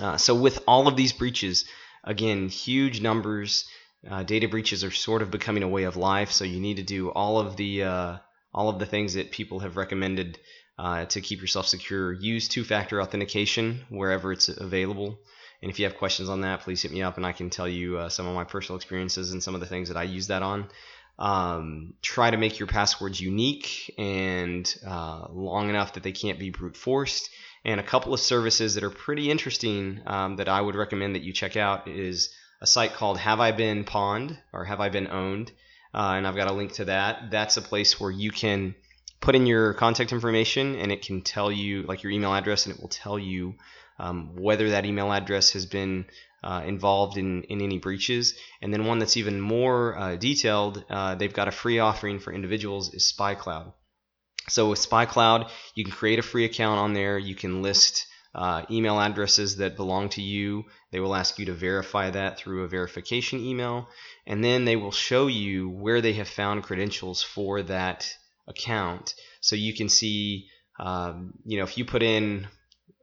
Uh, 0.00 0.16
so, 0.16 0.34
with 0.34 0.62
all 0.66 0.88
of 0.88 0.96
these 0.96 1.12
breaches, 1.12 1.64
again, 2.04 2.48
huge 2.48 3.00
numbers, 3.00 3.66
uh, 4.10 4.22
data 4.22 4.48
breaches 4.48 4.84
are 4.84 4.90
sort 4.90 5.22
of 5.22 5.30
becoming 5.30 5.62
a 5.62 5.68
way 5.68 5.84
of 5.84 5.96
life. 5.96 6.32
So, 6.32 6.44
you 6.44 6.60
need 6.60 6.76
to 6.76 6.82
do 6.82 7.10
all 7.10 7.38
of 7.38 7.56
the 7.56 7.84
uh, 7.84 8.16
all 8.54 8.68
of 8.68 8.78
the 8.78 8.86
things 8.86 9.14
that 9.14 9.30
people 9.30 9.60
have 9.60 9.76
recommended 9.76 10.38
uh, 10.78 11.04
to 11.06 11.20
keep 11.20 11.40
yourself 11.40 11.66
secure. 11.66 12.12
Use 12.12 12.48
two-factor 12.48 13.00
authentication 13.00 13.84
wherever 13.88 14.32
it's 14.32 14.48
available. 14.48 15.18
And 15.62 15.70
if 15.70 15.78
you 15.78 15.84
have 15.84 15.96
questions 15.96 16.28
on 16.28 16.40
that, 16.40 16.60
please 16.60 16.82
hit 16.82 16.92
me 16.92 17.02
up 17.02 17.16
and 17.16 17.24
I 17.24 17.32
can 17.32 17.48
tell 17.48 17.68
you 17.68 17.96
uh, 17.96 18.08
some 18.08 18.26
of 18.26 18.34
my 18.34 18.44
personal 18.44 18.76
experiences 18.76 19.32
and 19.32 19.42
some 19.42 19.54
of 19.54 19.60
the 19.60 19.66
things 19.66 19.88
that 19.88 19.96
I 19.96 20.02
use 20.02 20.26
that 20.26 20.42
on. 20.42 20.68
Um, 21.18 21.94
try 22.02 22.30
to 22.30 22.36
make 22.36 22.58
your 22.58 22.66
passwords 22.66 23.20
unique 23.20 23.94
and 23.96 24.74
uh, 24.86 25.26
long 25.30 25.68
enough 25.68 25.92
that 25.94 26.02
they 26.02 26.12
can't 26.12 26.38
be 26.38 26.50
brute 26.50 26.76
forced. 26.76 27.30
And 27.64 27.78
a 27.78 27.84
couple 27.84 28.12
of 28.12 28.20
services 28.20 28.74
that 28.74 28.82
are 28.82 28.90
pretty 28.90 29.30
interesting 29.30 30.00
um, 30.06 30.36
that 30.36 30.48
I 30.48 30.60
would 30.60 30.74
recommend 30.74 31.14
that 31.14 31.22
you 31.22 31.32
check 31.32 31.56
out 31.56 31.86
is 31.86 32.30
a 32.60 32.66
site 32.66 32.94
called 32.94 33.18
Have 33.18 33.40
I 33.40 33.52
Been 33.52 33.84
Pwned 33.84 34.36
or 34.52 34.64
Have 34.64 34.80
I 34.80 34.88
Been 34.88 35.06
Owned? 35.06 35.52
Uh, 35.94 36.14
and 36.16 36.26
I've 36.26 36.36
got 36.36 36.50
a 36.50 36.52
link 36.52 36.72
to 36.74 36.86
that. 36.86 37.30
That's 37.30 37.56
a 37.56 37.62
place 37.62 38.00
where 38.00 38.10
you 38.10 38.30
can 38.30 38.74
put 39.20 39.34
in 39.36 39.46
your 39.46 39.74
contact 39.74 40.12
information 40.12 40.76
and 40.76 40.90
it 40.90 41.02
can 41.02 41.22
tell 41.22 41.52
you, 41.52 41.82
like 41.82 42.02
your 42.02 42.12
email 42.12 42.34
address, 42.34 42.66
and 42.66 42.74
it 42.74 42.80
will 42.80 42.88
tell 42.88 43.18
you 43.18 43.54
um, 43.98 44.36
whether 44.36 44.70
that 44.70 44.84
email 44.84 45.12
address 45.12 45.52
has 45.52 45.66
been 45.66 46.06
uh, 46.44 46.62
involved 46.66 47.16
in, 47.16 47.42
in 47.44 47.60
any 47.60 47.78
breaches. 47.78 48.34
And 48.60 48.72
then 48.72 48.86
one 48.86 48.98
that's 48.98 49.16
even 49.16 49.40
more 49.40 49.96
uh, 49.96 50.16
detailed, 50.16 50.84
uh, 50.90 51.14
they've 51.14 51.32
got 51.32 51.48
a 51.48 51.52
free 51.52 51.78
offering 51.78 52.18
for 52.18 52.32
individuals 52.32 52.92
is 52.94 53.12
SpyCloud. 53.16 53.72
So 54.48 54.70
with 54.70 54.80
SpyCloud, 54.80 55.50
you 55.74 55.84
can 55.84 55.92
create 55.92 56.18
a 56.18 56.22
free 56.22 56.44
account 56.44 56.80
on 56.80 56.94
there. 56.94 57.16
You 57.16 57.36
can 57.36 57.62
list 57.62 58.06
uh, 58.34 58.62
email 58.70 58.98
addresses 58.98 59.56
that 59.58 59.76
belong 59.76 60.08
to 60.10 60.22
you. 60.22 60.64
They 60.90 61.00
will 61.00 61.14
ask 61.14 61.38
you 61.38 61.46
to 61.46 61.52
verify 61.52 62.10
that 62.10 62.38
through 62.38 62.64
a 62.64 62.68
verification 62.68 63.40
email. 63.40 63.88
And 64.26 64.42
then 64.42 64.64
they 64.64 64.76
will 64.76 64.90
show 64.90 65.26
you 65.28 65.68
where 65.68 66.00
they 66.00 66.14
have 66.14 66.28
found 66.28 66.64
credentials 66.64 67.22
for 67.22 67.62
that 67.62 68.12
account. 68.48 69.14
So 69.40 69.54
you 69.54 69.74
can 69.74 69.88
see, 69.88 70.48
um, 70.80 71.34
you 71.44 71.58
know, 71.58 71.64
if 71.64 71.78
you 71.78 71.84
put 71.84 72.02
in 72.02 72.48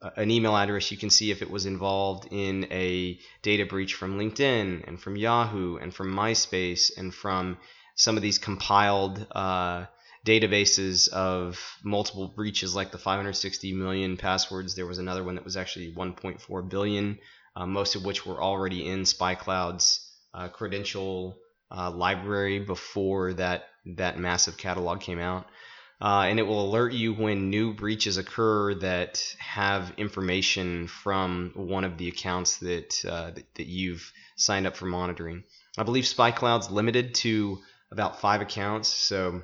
an 0.02 0.32
email 0.32 0.56
address, 0.56 0.92
you 0.92 0.98
can 0.98 1.10
see 1.10 1.32
if 1.32 1.42
it 1.42 1.50
was 1.50 1.66
involved 1.66 2.28
in 2.32 2.68
a 2.72 3.20
data 3.42 3.66
breach 3.66 3.96
from 3.96 4.18
LinkedIn 4.18 4.88
and 4.88 5.00
from 5.00 5.16
Yahoo 5.16 5.78
and 5.78 5.94
from 5.94 6.14
MySpace 6.14 6.98
and 6.98 7.14
from 7.14 7.58
some 7.96 8.16
of 8.16 8.24
these 8.24 8.38
compiled 8.38 9.26
uh, 9.32 9.86
databases 10.26 11.10
of 11.10 11.60
multiple 11.84 12.28
breaches, 12.28 12.76
like 12.76 12.92
the 12.92 12.98
560 12.98 13.74
million 13.74 14.16
passwords. 14.16 14.76
There 14.76 14.86
was 14.86 15.00
another 15.00 15.24
one 15.24 15.36
that 15.36 15.44
was 15.44 15.58
actually 15.58 15.94
1.4 15.94 16.70
billion, 16.70 17.20
uh, 17.56 17.66
most 17.66 17.96
of 17.96 18.06
which 18.06 18.26
were 18.26 18.42
already 18.42 18.88
in 18.88 19.02
SpyCloud's 19.02 20.08
uh, 20.34 20.48
credential 20.48 21.38
uh, 21.76 21.92
library 21.92 22.60
before 22.60 23.34
that 23.34 23.66
that 23.86 24.20
massive 24.20 24.58
catalog 24.58 25.00
came 25.00 25.20
out 25.20 25.48
uh, 26.02 26.26
and 26.28 26.40
it 26.40 26.44
will 26.44 26.66
alert 26.66 26.94
you 26.94 27.14
when 27.14 27.50
new 27.50 27.74
breaches 27.74 28.18
occur 28.18 28.74
that 28.76 29.22
have 29.40 29.94
information 29.98 30.88
from 30.88 31.52
one 31.56 31.84
of 31.84 31.98
the 31.98 32.08
accounts 32.08 32.58
that, 32.58 33.04
uh, 33.06 33.32
that, 33.56 33.68
you've 33.68 34.12
signed 34.38 34.66
up 34.66 34.78
for 34.78 34.86
monitoring. 34.86 35.44
I 35.78 35.84
believe 35.84 36.06
SpyCloud's 36.06 36.72
limited 36.72 37.16
to 37.16 37.60
about 37.92 38.22
five 38.22 38.42
accounts, 38.42 38.88
so 38.88 39.42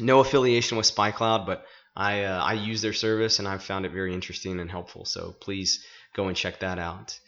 no 0.00 0.20
affiliation 0.20 0.76
with 0.78 0.86
SpyCloud, 0.86 1.44
but 1.46 1.66
I 1.94 2.24
uh, 2.24 2.42
I 2.42 2.54
use 2.54 2.80
their 2.80 2.94
service 2.94 3.38
and 3.38 3.46
I've 3.46 3.62
found 3.62 3.84
it 3.84 3.92
very 3.92 4.14
interesting 4.14 4.60
and 4.60 4.70
helpful. 4.70 5.04
So 5.04 5.34
please 5.40 5.84
go 6.14 6.28
and 6.28 6.36
check 6.36 6.60
that 6.60 6.78
out. 6.78 7.18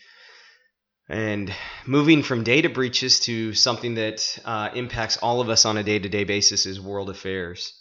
And 1.06 1.54
moving 1.84 2.22
from 2.22 2.44
data 2.44 2.70
breaches 2.70 3.20
to 3.20 3.52
something 3.52 3.96
that 3.96 4.38
uh, 4.44 4.70
impacts 4.74 5.18
all 5.18 5.42
of 5.42 5.50
us 5.50 5.66
on 5.66 5.76
a 5.76 5.82
day-to-day 5.82 6.24
basis 6.24 6.64
is 6.64 6.80
world 6.80 7.10
affairs. 7.10 7.74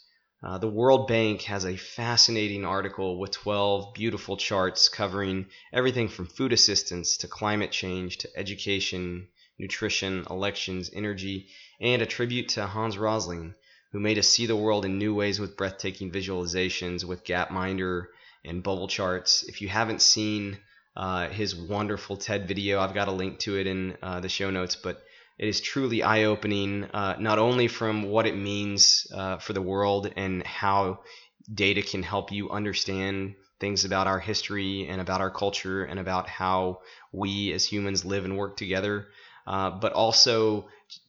Uh, 0.43 0.57
the 0.57 0.67
World 0.67 1.07
Bank 1.07 1.43
has 1.43 1.63
a 1.63 1.77
fascinating 1.77 2.65
article 2.65 3.17
with 3.17 3.31
12 3.31 3.93
beautiful 3.93 4.35
charts 4.35 4.89
covering 4.89 5.45
everything 5.71 6.09
from 6.09 6.27
food 6.27 6.51
assistance 6.51 7.15
to 7.17 7.29
climate 7.29 7.71
change 7.71 8.17
to 8.17 8.29
education, 8.37 9.29
nutrition, 9.57 10.25
elections, 10.29 10.91
energy, 10.93 11.47
and 11.79 12.01
a 12.01 12.05
tribute 12.05 12.49
to 12.49 12.67
Hans 12.67 12.97
Rosling, 12.97 13.55
who 13.93 14.01
made 14.01 14.17
us 14.17 14.27
see 14.27 14.45
the 14.45 14.57
world 14.57 14.83
in 14.83 14.97
new 14.97 15.15
ways 15.15 15.39
with 15.39 15.55
breathtaking 15.55 16.11
visualizations 16.11 17.05
with 17.05 17.23
Gapminder 17.23 18.07
and 18.43 18.61
bubble 18.61 18.89
charts. 18.89 19.43
If 19.47 19.61
you 19.61 19.69
haven't 19.69 20.01
seen 20.01 20.57
uh, 20.97 21.29
his 21.29 21.55
wonderful 21.55 22.17
TED 22.17 22.49
video, 22.49 22.81
I've 22.81 22.93
got 22.93 23.07
a 23.07 23.13
link 23.13 23.39
to 23.39 23.57
it 23.57 23.65
in 23.65 23.95
uh, 24.03 24.19
the 24.19 24.27
show 24.27 24.49
notes, 24.49 24.75
but 24.75 25.05
it 25.37 25.47
is 25.47 25.61
truly 25.61 26.03
eye 26.03 26.23
opening, 26.23 26.85
uh, 26.85 27.15
not 27.19 27.39
only 27.39 27.67
from 27.67 28.03
what 28.03 28.27
it 28.27 28.35
means 28.35 29.07
uh, 29.13 29.37
for 29.37 29.53
the 29.53 29.61
world 29.61 30.11
and 30.15 30.45
how 30.45 30.99
data 31.51 31.81
can 31.81 32.03
help 32.03 32.31
you 32.31 32.49
understand 32.51 33.35
things 33.59 33.85
about 33.85 34.07
our 34.07 34.19
history 34.19 34.87
and 34.87 35.01
about 35.01 35.21
our 35.21 35.31
culture 35.31 35.83
and 35.83 35.99
about 35.99 36.27
how 36.27 36.81
we 37.11 37.51
as 37.53 37.65
humans 37.65 38.05
live 38.05 38.25
and 38.25 38.37
work 38.37 38.57
together, 38.57 39.07
uh, 39.47 39.71
but 39.71 39.93
also 39.93 40.67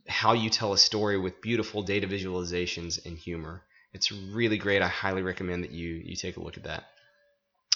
how 0.09 0.33
you 0.33 0.51
tell 0.51 0.73
a 0.73 0.79
story 0.79 1.19
with 1.19 1.41
beautiful 1.41 1.83
data 1.83 2.07
visualizations 2.07 3.05
and 3.05 3.19
humor. 3.19 3.63
It's 3.93 4.11
really 4.11 4.59
great. 4.59 4.83
I 4.83 4.89
highly 4.89 5.23
recommend 5.23 5.65
that 5.65 5.71
you 5.71 6.03
you 6.05 6.17
take 6.17 6.37
a 6.37 6.43
look 6.43 6.57
at 6.57 6.65
that. 6.65 6.85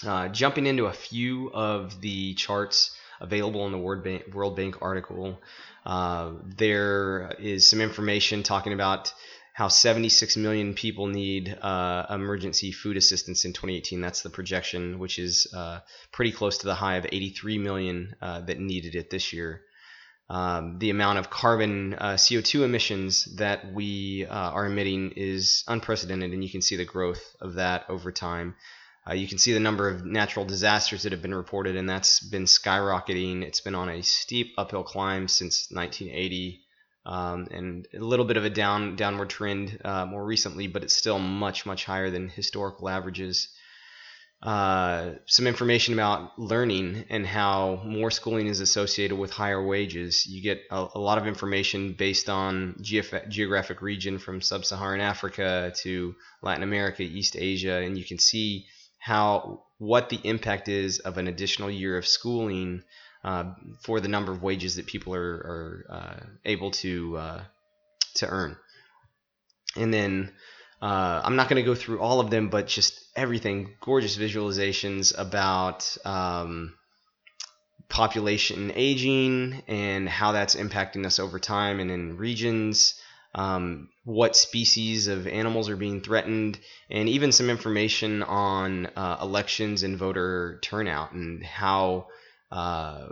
Uh, 0.05 0.29
jumping 0.29 0.65
into 0.65 0.85
a 0.85 0.93
few 0.93 1.51
of 1.51 1.99
the 2.01 2.33
charts 2.35 2.95
available 3.19 3.65
in 3.65 3.71
the 3.71 3.77
World 3.77 4.03
Bank, 4.03 4.33
World 4.33 4.55
Bank 4.55 4.77
article. 4.81 5.39
Uh, 5.85 6.33
there 6.43 7.35
is 7.39 7.67
some 7.67 7.81
information 7.81 8.43
talking 8.43 8.73
about 8.73 9.13
how 9.53 9.67
76 9.67 10.37
million 10.37 10.73
people 10.73 11.07
need 11.07 11.57
uh, 11.61 12.05
emergency 12.09 12.71
food 12.71 12.95
assistance 12.95 13.43
in 13.43 13.51
2018. 13.51 13.99
That's 13.99 14.21
the 14.21 14.29
projection, 14.29 14.99
which 14.99 15.19
is 15.19 15.47
uh, 15.53 15.79
pretty 16.13 16.31
close 16.31 16.59
to 16.59 16.65
the 16.65 16.75
high 16.75 16.95
of 16.95 17.05
83 17.11 17.57
million 17.57 18.15
uh, 18.21 18.39
that 18.41 18.59
needed 18.59 18.95
it 18.95 19.09
this 19.09 19.33
year. 19.33 19.61
Um, 20.29 20.77
the 20.77 20.91
amount 20.91 21.17
of 21.17 21.29
carbon 21.29 21.95
uh, 21.95 22.13
CO2 22.13 22.63
emissions 22.63 23.25
that 23.35 23.73
we 23.73 24.27
uh, 24.27 24.33
are 24.33 24.67
emitting 24.67 25.11
is 25.17 25.63
unprecedented, 25.67 26.31
and 26.31 26.43
you 26.43 26.49
can 26.49 26.61
see 26.61 26.75
the 26.75 26.85
growth 26.85 27.35
of 27.41 27.55
that 27.55 27.83
over 27.89 28.11
time. 28.11 28.55
Uh, 29.09 29.13
you 29.13 29.27
can 29.27 29.37
see 29.39 29.53
the 29.53 29.59
number 29.59 29.89
of 29.89 30.05
natural 30.05 30.45
disasters 30.45 31.03
that 31.03 31.11
have 31.11 31.21
been 31.21 31.33
reported, 31.33 31.75
and 31.75 31.89
that's 31.89 32.19
been 32.19 32.45
skyrocketing. 32.45 33.41
It's 33.43 33.61
been 33.61 33.75
on 33.75 33.89
a 33.89 34.03
steep 34.03 34.53
uphill 34.57 34.83
climb 34.83 35.27
since 35.27 35.67
1980. 35.71 36.61
um, 37.05 37.47
and 37.51 37.87
a 37.95 37.99
little 37.99 38.25
bit 38.25 38.37
of 38.37 38.45
a 38.45 38.49
down 38.49 38.95
downward 38.95 39.29
trend 39.29 39.79
uh, 39.83 40.05
more 40.05 40.23
recently, 40.23 40.67
but 40.67 40.83
it's 40.83 40.95
still 40.95 41.17
much 41.17 41.65
much 41.65 41.85
higher 41.85 42.09
than 42.11 42.29
historical 42.29 42.87
averages. 42.89 43.47
Uh, 44.41 45.13
some 45.25 45.47
information 45.47 45.93
about 45.93 46.37
learning 46.39 47.05
and 47.09 47.25
how 47.25 47.81
more 47.85 48.11
schooling 48.11 48.47
is 48.47 48.61
associated 48.61 49.17
with 49.17 49.31
higher 49.31 49.65
wages. 49.65 50.25
You 50.27 50.41
get 50.41 50.61
a, 50.71 50.87
a 50.95 50.99
lot 50.99 51.17
of 51.17 51.27
information 51.27 51.93
based 51.93 52.29
on 52.29 52.75
geof- 52.81 53.27
geographic 53.27 53.81
region 53.81 54.17
from 54.17 54.39
sub-Saharan 54.41 55.01
Africa 55.01 55.73
to 55.77 56.15
Latin 56.41 56.63
America, 56.63 57.03
East 57.03 57.35
Asia, 57.37 57.77
and 57.77 57.97
you 57.97 58.05
can 58.05 58.17
see 58.19 58.65
how 58.99 59.63
what 59.77 60.09
the 60.09 60.19
impact 60.23 60.67
is 60.67 60.99
of 60.99 61.17
an 61.17 61.27
additional 61.27 61.71
year 61.71 61.97
of 61.97 62.05
schooling 62.05 62.83
uh, 63.23 63.45
for 63.81 63.99
the 63.99 64.07
number 64.07 64.31
of 64.31 64.43
wages 64.43 64.75
that 64.75 64.85
people 64.85 65.15
are, 65.15 65.19
are 65.19 65.85
uh, 65.89 66.25
able 66.45 66.71
to 66.71 67.17
uh, 67.17 67.41
to 68.15 68.27
earn. 68.27 68.57
And 69.75 69.93
then 69.93 70.31
uh, 70.81 71.21
I'm 71.23 71.35
not 71.35 71.49
going 71.49 71.61
to 71.61 71.65
go 71.65 71.75
through 71.75 71.99
all 71.99 72.19
of 72.19 72.29
them, 72.29 72.49
but 72.49 72.67
just 72.67 72.99
everything, 73.15 73.75
gorgeous 73.81 74.17
visualizations 74.17 75.13
about 75.17 75.97
um, 76.05 76.73
population 77.89 78.71
aging 78.75 79.63
and 79.67 80.07
how 80.07 80.31
that's 80.31 80.55
impacting 80.55 81.05
us 81.05 81.19
over 81.19 81.39
time 81.39 81.79
and 81.79 81.91
in 81.91 82.17
regions. 82.17 82.95
Um, 83.35 83.89
what 84.05 84.35
species 84.35 85.07
of 85.07 85.27
animals 85.27 85.69
are 85.69 85.75
being 85.75 86.01
threatened, 86.01 86.59
and 86.89 87.07
even 87.07 87.31
some 87.31 87.49
information 87.49 88.23
on 88.23 88.87
uh, 88.87 89.19
elections 89.21 89.83
and 89.83 89.97
voter 89.97 90.59
turnout 90.63 91.11
and 91.11 91.43
how 91.43 92.07
uh, 92.51 93.07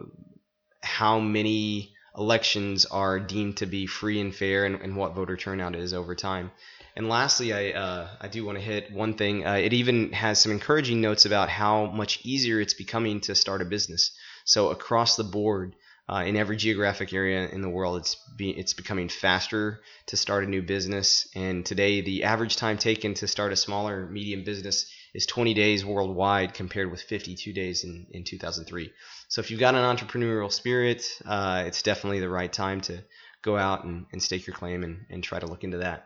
how 0.81 1.19
many 1.19 1.93
elections 2.17 2.85
are 2.85 3.19
deemed 3.19 3.57
to 3.57 3.67
be 3.67 3.85
free 3.85 4.19
and 4.19 4.33
fair 4.33 4.65
and, 4.65 4.81
and 4.81 4.95
what 4.95 5.13
voter 5.13 5.37
turnout 5.37 5.75
is 5.75 5.93
over 5.93 6.15
time. 6.15 6.49
And 6.95 7.09
lastly, 7.09 7.53
I 7.53 7.77
uh, 7.77 8.07
I 8.19 8.27
do 8.27 8.43
want 8.43 8.57
to 8.57 8.63
hit 8.63 8.91
one 8.91 9.13
thing. 9.13 9.45
Uh, 9.45 9.53
it 9.53 9.73
even 9.73 10.13
has 10.13 10.41
some 10.41 10.51
encouraging 10.51 10.99
notes 10.99 11.25
about 11.25 11.49
how 11.49 11.85
much 11.85 12.25
easier 12.25 12.59
it's 12.59 12.73
becoming 12.73 13.21
to 13.21 13.35
start 13.35 13.61
a 13.61 13.65
business. 13.65 14.11
So 14.45 14.71
across 14.71 15.15
the 15.15 15.23
board, 15.23 15.75
uh, 16.09 16.23
in 16.25 16.37
every 16.37 16.55
geographic 16.55 17.11
area 17.11 17.49
in 17.49 17.61
the 17.61 17.69
world, 17.69 17.97
it's 17.97 18.15
be, 18.37 18.51
it's 18.51 18.73
becoming 18.73 19.09
faster 19.09 19.81
to 20.05 20.15
start 20.15 20.45
a 20.45 20.47
new 20.47 20.61
business. 20.61 21.27
And 21.35 21.65
today, 21.65 22.01
the 22.01 22.23
average 22.23 22.55
time 22.55 22.77
taken 22.77 23.13
to 23.15 23.27
start 23.27 23.51
a 23.51 23.57
smaller 23.57 24.07
medium 24.07 24.43
business 24.45 24.89
is 25.13 25.25
20 25.25 25.53
days 25.53 25.83
worldwide, 25.83 26.53
compared 26.53 26.91
with 26.91 27.01
52 27.01 27.51
days 27.51 27.83
in, 27.83 28.07
in 28.11 28.23
2003. 28.23 28.91
So 29.27 29.41
if 29.41 29.51
you've 29.51 29.59
got 29.59 29.75
an 29.75 29.97
entrepreneurial 29.97 30.51
spirit, 30.51 31.05
uh, 31.25 31.63
it's 31.67 31.81
definitely 31.81 32.21
the 32.21 32.29
right 32.29 32.51
time 32.51 32.79
to 32.81 33.03
go 33.41 33.57
out 33.57 33.83
and, 33.83 34.05
and 34.13 34.23
stake 34.23 34.47
your 34.47 34.55
claim 34.55 34.83
and, 34.83 35.05
and 35.09 35.23
try 35.23 35.39
to 35.39 35.47
look 35.47 35.65
into 35.65 35.79
that. 35.79 36.05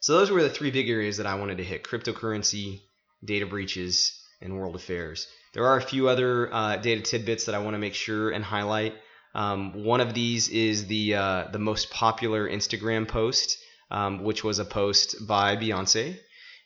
So 0.00 0.14
those 0.14 0.30
were 0.30 0.42
the 0.42 0.50
three 0.50 0.70
big 0.70 0.88
areas 0.88 1.18
that 1.18 1.26
I 1.26 1.36
wanted 1.36 1.58
to 1.58 1.64
hit: 1.64 1.84
cryptocurrency, 1.84 2.80
data 3.24 3.46
breaches, 3.46 4.20
and 4.40 4.56
world 4.56 4.74
affairs. 4.74 5.26
There 5.56 5.64
are 5.64 5.78
a 5.78 5.82
few 5.82 6.10
other 6.10 6.52
uh, 6.52 6.76
data 6.76 7.00
tidbits 7.00 7.46
that 7.46 7.54
I 7.54 7.60
want 7.60 7.72
to 7.72 7.78
make 7.78 7.94
sure 7.94 8.28
and 8.28 8.44
highlight. 8.44 8.92
Um, 9.34 9.84
one 9.84 10.02
of 10.02 10.12
these 10.12 10.50
is 10.50 10.86
the 10.86 11.14
uh, 11.14 11.44
the 11.50 11.58
most 11.58 11.88
popular 11.88 12.46
Instagram 12.46 13.08
post, 13.08 13.56
um, 13.90 14.22
which 14.22 14.44
was 14.44 14.58
a 14.58 14.66
post 14.66 15.26
by 15.26 15.56
Beyonce, 15.56 16.18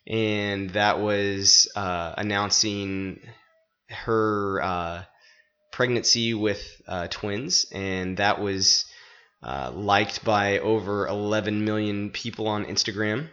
and 0.08 0.70
that 0.70 0.98
was 0.98 1.70
uh, 1.76 2.14
announcing 2.18 3.20
her 3.90 4.60
uh, 4.60 5.02
pregnancy 5.70 6.34
with 6.34 6.60
uh, 6.88 7.06
twins, 7.06 7.66
and 7.72 8.16
that 8.16 8.40
was 8.40 8.86
uh, 9.40 9.70
liked 9.72 10.24
by 10.24 10.58
over 10.58 11.06
11 11.06 11.64
million 11.64 12.10
people 12.10 12.48
on 12.48 12.64
Instagram. 12.64 13.30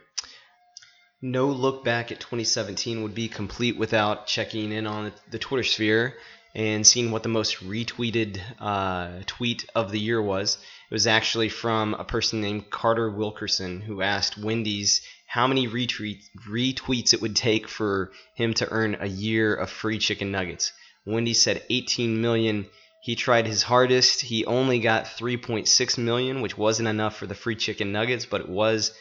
No 1.22 1.48
look 1.48 1.84
back 1.84 2.12
at 2.12 2.20
2017 2.20 3.02
would 3.02 3.16
be 3.16 3.28
complete 3.28 3.76
without 3.76 4.28
checking 4.28 4.72
in 4.72 4.86
on 4.86 5.12
the 5.32 5.40
Twitter 5.40 5.64
sphere 5.64 6.16
and 6.54 6.86
seeing 6.86 7.10
what 7.10 7.24
the 7.24 7.30
most 7.30 7.58
retweeted 7.68 8.40
uh, 8.60 9.22
tweet 9.26 9.66
of 9.74 9.92
the 9.92 10.00
year 10.00 10.22
was. 10.22 10.58
It 10.90 10.94
was 10.94 11.08
actually 11.08 11.50
from 11.50 11.96
a 11.96 12.04
person 12.04 12.42
named 12.42 12.70
Carter 12.70 13.10
Wilkerson 13.10 13.82
who 13.82 14.02
asked 14.02 14.38
Wendy's 14.38 15.02
how 15.26 15.48
many 15.48 15.68
retweet, 15.68 16.22
retweets 16.48 17.14
it 17.14 17.22
would 17.22 17.36
take 17.36 17.68
for 17.68 18.12
him 18.36 18.54
to 18.54 18.72
earn 18.72 18.98
a 19.00 19.08
year 19.08 19.56
of 19.56 19.72
free 19.72 19.98
chicken 19.98 20.32
nuggets. 20.32 20.72
Wendy 21.04 21.34
said 21.34 21.64
18 21.70 22.22
million 22.22 22.68
he 23.02 23.16
tried 23.16 23.48
his 23.48 23.64
hardest. 23.64 24.22
He 24.22 24.46
only 24.46 24.80
got 24.80 25.06
3.6 25.06 25.98
million, 25.98 26.42
which 26.42 26.58
wasn't 26.58 26.90
enough 26.90 27.16
for 27.16 27.26
the 27.26 27.36
free 27.36 27.56
chicken 27.56 27.92
nuggets, 27.92 28.26
but 28.26 28.42
it 28.42 28.50
was 28.50 28.92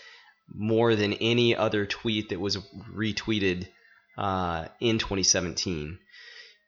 more 0.52 0.94
than 0.94 1.14
any 1.14 1.56
other 1.56 1.86
tweet 1.86 2.30
that 2.30 2.40
was 2.40 2.56
retweeted 2.92 3.68
uh, 4.16 4.66
in 4.80 4.98
2017. 4.98 5.98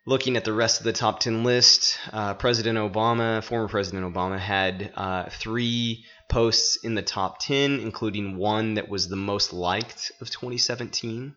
Looking 0.06 0.36
at 0.36 0.44
the 0.44 0.52
rest 0.54 0.80
of 0.80 0.84
the 0.84 0.92
top 0.92 1.20
10 1.20 1.44
list, 1.44 1.98
uh, 2.12 2.34
President 2.34 2.78
Obama, 2.78 3.42
former 3.42 3.68
President 3.68 4.10
Obama, 4.10 4.38
had 4.38 4.90
uh, 4.96 5.28
three 5.30 6.04
posts 6.28 6.76
in 6.76 6.94
the 6.94 7.02
top 7.02 7.40
10, 7.40 7.80
including 7.80 8.36
one 8.36 8.74
that 8.74 8.88
was 8.88 9.08
the 9.08 9.16
most 9.16 9.52
liked 9.52 10.12
of 10.20 10.30
2017. 10.30 11.34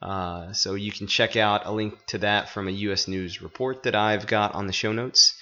Uh, 0.00 0.52
so 0.52 0.74
you 0.74 0.92
can 0.92 1.06
check 1.06 1.36
out 1.36 1.66
a 1.66 1.72
link 1.72 2.06
to 2.06 2.18
that 2.18 2.48
from 2.48 2.68
a 2.68 2.72
U.S. 2.72 3.08
News 3.08 3.42
report 3.42 3.84
that 3.84 3.94
I've 3.94 4.26
got 4.26 4.54
on 4.54 4.66
the 4.66 4.72
show 4.72 4.92
notes. 4.92 5.34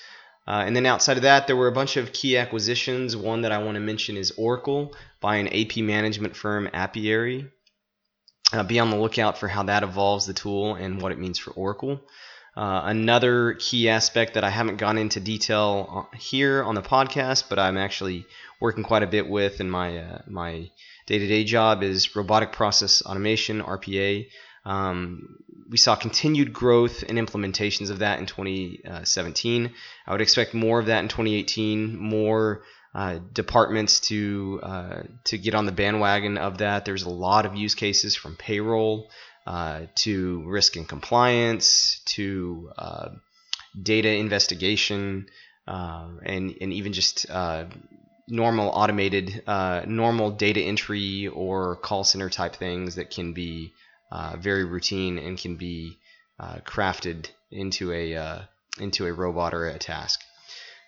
Uh, 0.46 0.62
and 0.64 0.76
then 0.76 0.86
outside 0.86 1.16
of 1.16 1.24
that, 1.24 1.46
there 1.46 1.56
were 1.56 1.66
a 1.66 1.72
bunch 1.72 1.96
of 1.96 2.12
key 2.12 2.36
acquisitions. 2.36 3.16
One 3.16 3.42
that 3.42 3.52
I 3.52 3.58
want 3.58 3.74
to 3.74 3.80
mention 3.80 4.16
is 4.16 4.32
Oracle 4.32 4.94
by 5.20 5.36
an 5.36 5.48
API 5.48 5.82
management 5.82 6.36
firm, 6.36 6.68
Apiary. 6.72 7.50
Uh, 8.52 8.62
be 8.62 8.78
on 8.78 8.90
the 8.90 8.96
lookout 8.96 9.38
for 9.38 9.48
how 9.48 9.64
that 9.64 9.82
evolves 9.82 10.26
the 10.26 10.32
tool 10.32 10.76
and 10.76 11.02
what 11.02 11.10
it 11.10 11.18
means 11.18 11.38
for 11.38 11.50
Oracle. 11.50 12.00
Uh, 12.56 12.82
another 12.84 13.54
key 13.54 13.88
aspect 13.88 14.34
that 14.34 14.44
I 14.44 14.50
haven't 14.50 14.76
gone 14.76 14.96
into 14.96 15.20
detail 15.20 16.08
uh, 16.12 16.16
here 16.16 16.62
on 16.62 16.74
the 16.74 16.82
podcast, 16.82 17.50
but 17.50 17.58
I'm 17.58 17.76
actually 17.76 18.24
working 18.60 18.84
quite 18.84 19.02
a 19.02 19.06
bit 19.08 19.28
with 19.28 19.60
in 19.60 19.68
my 19.68 19.98
uh, 19.98 20.22
my 20.26 20.70
day-to-day 21.06 21.44
job 21.44 21.82
is 21.82 22.16
robotic 22.16 22.52
process 22.52 23.02
automation 23.02 23.60
(RPA). 23.60 24.26
Um, 24.66 25.38
we 25.70 25.78
saw 25.78 25.96
continued 25.96 26.52
growth 26.52 27.02
and 27.08 27.18
implementations 27.18 27.90
of 27.90 28.00
that 28.00 28.18
in 28.18 28.26
2017. 28.26 29.72
I 30.06 30.12
would 30.12 30.20
expect 30.20 30.54
more 30.54 30.78
of 30.78 30.86
that 30.86 31.00
in 31.00 31.08
2018. 31.08 31.96
More 31.96 32.62
uh, 32.94 33.18
departments 33.32 34.00
to 34.00 34.60
uh, 34.62 35.02
to 35.24 35.36
get 35.36 35.54
on 35.54 35.66
the 35.66 35.72
bandwagon 35.72 36.38
of 36.38 36.58
that. 36.58 36.84
There's 36.84 37.02
a 37.02 37.10
lot 37.10 37.44
of 37.46 37.54
use 37.54 37.74
cases 37.74 38.16
from 38.16 38.36
payroll 38.36 39.10
uh, 39.46 39.82
to 39.96 40.42
risk 40.46 40.76
and 40.76 40.88
compliance 40.88 42.00
to 42.06 42.70
uh, 42.78 43.08
data 43.80 44.08
investigation 44.08 45.26
uh, 45.68 46.08
and 46.22 46.56
and 46.60 46.72
even 46.72 46.92
just 46.92 47.28
uh, 47.28 47.66
normal 48.28 48.70
automated 48.70 49.42
normal 49.86 50.30
data 50.30 50.60
entry 50.60 51.28
or 51.28 51.76
call 51.76 52.02
center 52.02 52.30
type 52.30 52.56
things 52.56 52.94
that 52.94 53.10
can 53.10 53.34
be 53.34 53.72
uh, 54.10 54.36
very 54.38 54.64
routine 54.64 55.18
and 55.18 55.38
can 55.38 55.56
be 55.56 55.98
uh, 56.38 56.56
crafted 56.64 57.28
into 57.50 57.92
a 57.92 58.14
uh, 58.14 58.38
into 58.80 59.06
a 59.06 59.12
robot 59.12 59.54
or 59.54 59.66
a 59.66 59.78
task. 59.78 60.20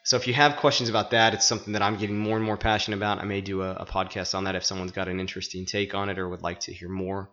So 0.04 0.16
if 0.16 0.26
you 0.26 0.34
have 0.34 0.56
questions 0.56 0.88
about 0.88 1.10
that, 1.10 1.34
it's 1.34 1.46
something 1.46 1.74
that 1.74 1.82
I'm 1.82 1.96
getting 1.98 2.18
more 2.18 2.36
and 2.36 2.44
more 2.44 2.56
passionate 2.56 2.96
about. 2.96 3.18
I 3.18 3.24
may 3.24 3.40
do 3.40 3.62
a, 3.62 3.72
a 3.72 3.86
podcast 3.86 4.34
on 4.34 4.44
that 4.44 4.54
if 4.54 4.64
someone's 4.64 4.92
got 4.92 5.08
an 5.08 5.20
interesting 5.20 5.66
take 5.66 5.94
on 5.94 6.08
it 6.08 6.18
or 6.18 6.28
would 6.28 6.42
like 6.42 6.60
to 6.60 6.72
hear 6.72 6.88
more. 6.88 7.28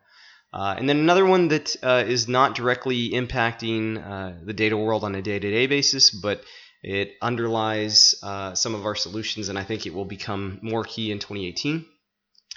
Uh, 0.54 0.76
and 0.78 0.88
then 0.88 0.98
another 0.98 1.26
one 1.26 1.50
that 1.50 1.76
uh, 1.84 2.04
is 2.06 2.28
not 2.28 2.56
directly 2.56 3.12
impacting 3.12 4.02
uh, 4.02 4.34
the 4.43 4.54
data 4.54 4.78
world 4.78 5.04
on 5.04 5.15
a 5.15 5.21
day-to-day 5.21 5.67
basis, 5.67 6.12
but 6.12 6.43
it 6.82 7.15
underlies 7.21 8.15
some 8.54 8.76
of 8.76 8.86
our 8.86 8.95
solutions, 8.95 9.50
and 9.50 9.58
I 9.58 9.63
think 9.63 9.86
it 9.86 9.93
will 9.93 10.06
become 10.06 10.60
more 10.62 10.84
key 10.84 11.12
in 11.12 11.19
2018, 11.19 11.86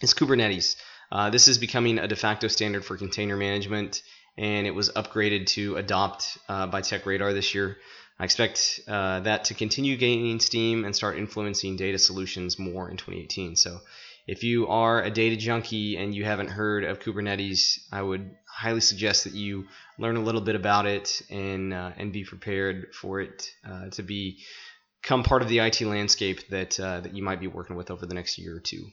is 0.02 0.14
Kubernetes. 0.14 0.76
Uh, 1.10 1.30
this 1.30 1.48
is 1.48 1.58
becoming 1.58 1.98
a 1.98 2.08
de 2.08 2.16
facto 2.16 2.48
standard 2.48 2.84
for 2.84 2.96
container 2.96 3.36
management, 3.36 4.02
and 4.36 4.66
it 4.66 4.74
was 4.74 4.90
upgraded 4.90 5.46
to 5.46 5.76
adopt 5.76 6.38
uh, 6.48 6.66
by 6.66 6.80
TechRadar 6.80 7.32
this 7.32 7.54
year. 7.54 7.76
I 8.18 8.24
expect 8.24 8.80
uh, 8.88 9.20
that 9.20 9.44
to 9.44 9.54
continue 9.54 9.96
gaining 9.96 10.40
steam 10.40 10.84
and 10.84 10.94
start 10.94 11.18
influencing 11.18 11.76
data 11.76 11.98
solutions 11.98 12.58
more 12.58 12.90
in 12.90 12.96
2018. 12.96 13.56
So, 13.56 13.80
if 14.26 14.44
you 14.44 14.66
are 14.68 15.02
a 15.02 15.10
data 15.10 15.36
junkie 15.36 15.96
and 15.96 16.14
you 16.14 16.24
haven't 16.24 16.48
heard 16.50 16.84
of 16.84 17.00
Kubernetes, 17.00 17.78
I 17.90 18.02
would 18.02 18.30
highly 18.46 18.80
suggest 18.80 19.24
that 19.24 19.34
you 19.34 19.66
learn 19.98 20.16
a 20.16 20.22
little 20.22 20.42
bit 20.42 20.56
about 20.56 20.84
it 20.84 21.22
and 21.30 21.72
uh, 21.72 21.92
and 21.96 22.12
be 22.12 22.24
prepared 22.24 22.94
for 22.94 23.20
it 23.20 23.50
uh, 23.66 23.88
to 23.90 24.02
be 24.02 24.40
become 25.00 25.22
part 25.22 25.42
of 25.42 25.48
the 25.48 25.60
IT 25.60 25.80
landscape 25.80 26.48
that 26.48 26.78
uh, 26.78 27.00
that 27.00 27.14
you 27.14 27.22
might 27.22 27.40
be 27.40 27.46
working 27.46 27.76
with 27.76 27.90
over 27.90 28.04
the 28.04 28.14
next 28.14 28.36
year 28.36 28.56
or 28.56 28.60
two. 28.60 28.90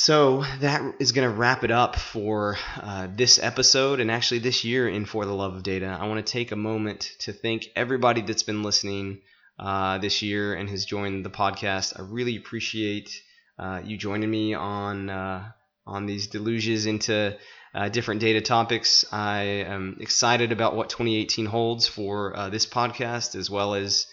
So 0.00 0.44
that 0.60 0.94
is 0.98 1.12
going 1.12 1.28
to 1.28 1.34
wrap 1.36 1.62
it 1.62 1.70
up 1.70 1.94
for 1.94 2.56
uh, 2.80 3.08
this 3.14 3.38
episode 3.38 4.00
and 4.00 4.10
actually 4.10 4.38
this 4.38 4.64
year 4.64 4.88
in 4.88 5.04
For 5.04 5.26
the 5.26 5.34
Love 5.34 5.54
of 5.54 5.62
Data. 5.62 5.94
I 6.00 6.06
want 6.06 6.24
to 6.26 6.32
take 6.32 6.52
a 6.52 6.56
moment 6.56 7.12
to 7.18 7.34
thank 7.34 7.66
everybody 7.76 8.22
that's 8.22 8.42
been 8.42 8.62
listening. 8.62 9.20
uh, 9.58 9.98
this 9.98 10.22
year 10.22 10.54
and 10.54 10.70
has 10.70 10.86
joined 10.86 11.22
the 11.22 11.28
podcast. 11.30 11.98
I 11.98 12.02
really 12.02 12.36
appreciate 12.36 13.10
uh, 13.58 13.82
you 13.84 13.98
joining 13.98 14.30
me 14.30 14.54
on 14.54 15.10
uh, 15.10 15.52
on 15.86 16.06
these 16.06 16.28
deluges 16.28 16.86
into 16.86 17.36
uh, 17.74 17.90
different 17.90 18.22
data 18.22 18.40
topics. 18.40 19.04
I 19.12 19.42
am 19.42 19.98
excited 20.00 20.50
about 20.50 20.76
what 20.76 20.88
2018 20.88 21.44
holds 21.44 21.86
for 21.86 22.34
uh, 22.34 22.48
this 22.48 22.64
podcast 22.64 23.34
as 23.34 23.50
well 23.50 23.74
as 23.74 24.06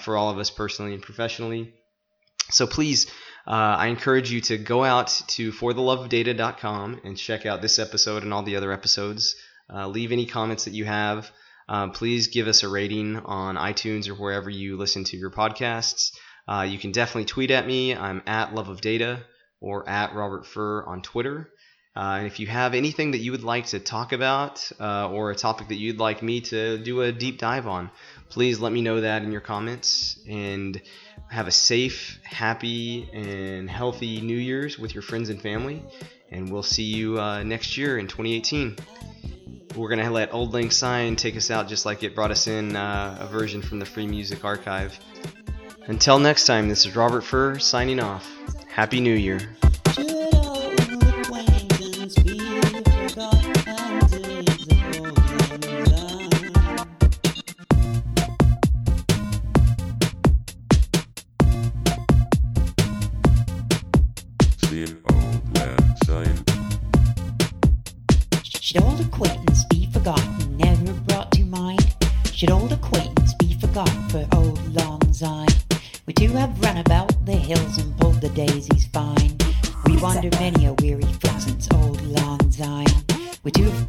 for 0.00 0.18
all 0.18 0.28
of 0.28 0.38
us 0.38 0.50
personally 0.50 0.92
and 0.92 1.02
professionally. 1.02 1.72
So 2.50 2.66
please, 2.66 3.06
uh, 3.46 3.76
I 3.78 3.86
encourage 3.86 4.30
you 4.30 4.40
to 4.42 4.58
go 4.58 4.84
out 4.84 5.08
to 5.28 5.52
fortheloveofdata.com 5.52 7.00
and 7.04 7.16
check 7.16 7.46
out 7.46 7.62
this 7.62 7.78
episode 7.78 8.22
and 8.22 8.32
all 8.32 8.42
the 8.42 8.56
other 8.56 8.72
episodes. 8.72 9.36
Uh, 9.72 9.88
leave 9.88 10.12
any 10.12 10.26
comments 10.26 10.64
that 10.64 10.74
you 10.74 10.84
have. 10.84 11.30
Uh, 11.68 11.88
please 11.88 12.28
give 12.28 12.48
us 12.48 12.62
a 12.62 12.68
rating 12.68 13.16
on 13.16 13.56
iTunes 13.56 14.08
or 14.08 14.14
wherever 14.14 14.50
you 14.50 14.76
listen 14.76 15.04
to 15.04 15.16
your 15.16 15.30
podcasts. 15.30 16.12
you 16.66 16.78
can 16.78 16.92
definitely 16.92 17.26
tweet 17.26 17.50
at 17.50 17.66
me. 17.66 17.94
I'm 17.94 18.22
at 18.26 18.54
Love 18.54 18.68
of 18.68 18.80
Data 18.80 19.20
or 19.60 19.88
at 19.88 20.14
Robert 20.14 20.46
Furr 20.46 20.84
on 20.84 21.02
Twitter. 21.02 21.50
Uh, 21.96 22.18
and 22.18 22.26
if 22.26 22.38
you 22.38 22.46
have 22.46 22.74
anything 22.74 23.10
that 23.10 23.18
you 23.18 23.32
would 23.32 23.42
like 23.42 23.66
to 23.66 23.80
talk 23.80 24.12
about 24.12 24.70
uh, 24.78 25.10
or 25.10 25.32
a 25.32 25.34
topic 25.34 25.68
that 25.68 25.76
you'd 25.76 25.98
like 25.98 26.22
me 26.22 26.40
to 26.40 26.78
do 26.78 27.02
a 27.02 27.10
deep 27.10 27.38
dive 27.38 27.66
on, 27.66 27.90
please 28.28 28.60
let 28.60 28.72
me 28.72 28.80
know 28.80 29.00
that 29.00 29.22
in 29.22 29.32
your 29.32 29.40
comments. 29.40 30.18
And 30.28 30.80
have 31.30 31.46
a 31.46 31.52
safe, 31.52 32.18
happy, 32.24 33.08
and 33.12 33.70
healthy 33.70 34.20
New 34.20 34.36
Year's 34.36 34.78
with 34.78 34.94
your 34.94 35.02
friends 35.02 35.28
and 35.28 35.40
family. 35.40 35.82
And 36.30 36.50
we'll 36.50 36.64
see 36.64 36.84
you 36.84 37.20
uh, 37.20 37.42
next 37.42 37.76
year 37.76 37.98
in 37.98 38.08
2018. 38.08 38.76
We're 39.76 39.88
going 39.88 40.00
to 40.00 40.10
let 40.10 40.32
Auld 40.32 40.52
Lang 40.52 40.70
Syne 40.70 41.14
take 41.14 41.36
us 41.36 41.50
out 41.50 41.68
just 41.68 41.86
like 41.86 42.02
it 42.02 42.14
brought 42.16 42.32
us 42.32 42.48
in 42.48 42.74
uh, 42.74 43.18
a 43.20 43.26
version 43.26 43.62
from 43.62 43.78
the 43.78 43.86
Free 43.86 44.06
Music 44.06 44.44
Archive. 44.44 44.98
Until 45.86 46.18
next 46.18 46.46
time, 46.46 46.68
this 46.68 46.84
is 46.84 46.96
Robert 46.96 47.22
Furr 47.22 47.58
signing 47.58 48.00
off. 48.00 48.28
Happy 48.68 49.00
New 49.00 49.14
Year. 49.14 49.40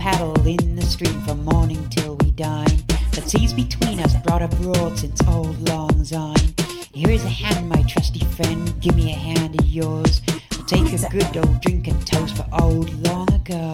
We 0.01 0.05
two 0.05 0.09
have 0.09 0.17
paddled 0.17 0.47
in 0.47 0.75
the 0.75 0.81
stream 0.81 1.21
from 1.21 1.45
morning 1.45 1.87
till 1.89 2.15
we 2.15 2.31
dine. 2.31 2.83
But 2.87 3.29
seas 3.29 3.53
between 3.53 3.99
us 3.99 4.15
brought 4.23 4.41
abroad 4.41 4.97
since 4.97 5.21
auld 5.27 5.69
lang 5.69 6.03
syne. 6.03 6.55
Here 6.91 7.11
is 7.11 7.23
a 7.23 7.29
hand, 7.29 7.69
my 7.69 7.83
trusty 7.83 8.25
friend, 8.25 8.73
give 8.81 8.95
me 8.95 9.11
a 9.11 9.15
hand 9.15 9.59
of 9.59 9.67
yours. 9.67 10.23
We'll 10.51 10.65
take 10.65 10.91
a 10.91 11.09
good 11.09 11.37
old 11.37 11.61
drink 11.61 11.87
and 11.87 12.07
toast 12.07 12.35
for 12.35 12.47
old 12.51 12.91
long 13.05 13.31
ago. 13.31 13.71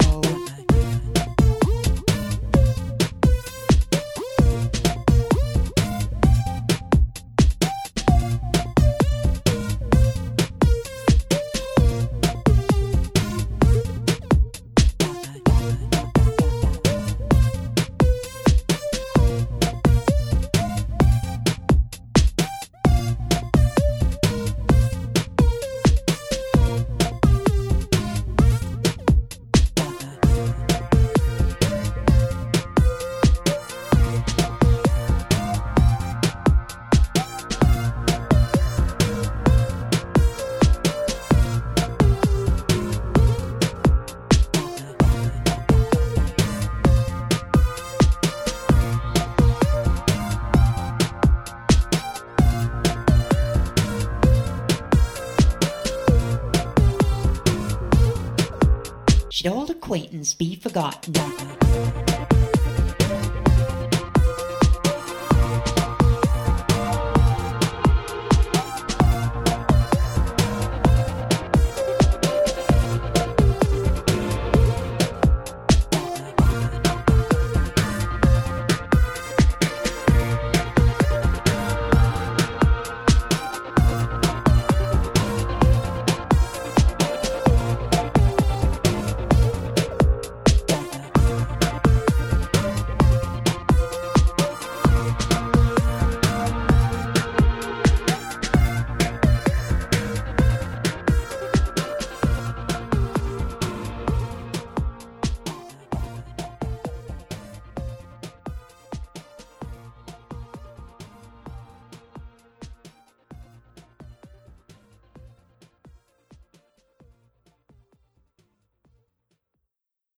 Old 59.47 59.69
acquaintance 59.69 60.33
be 60.33 60.55
forgotten? 60.55 61.13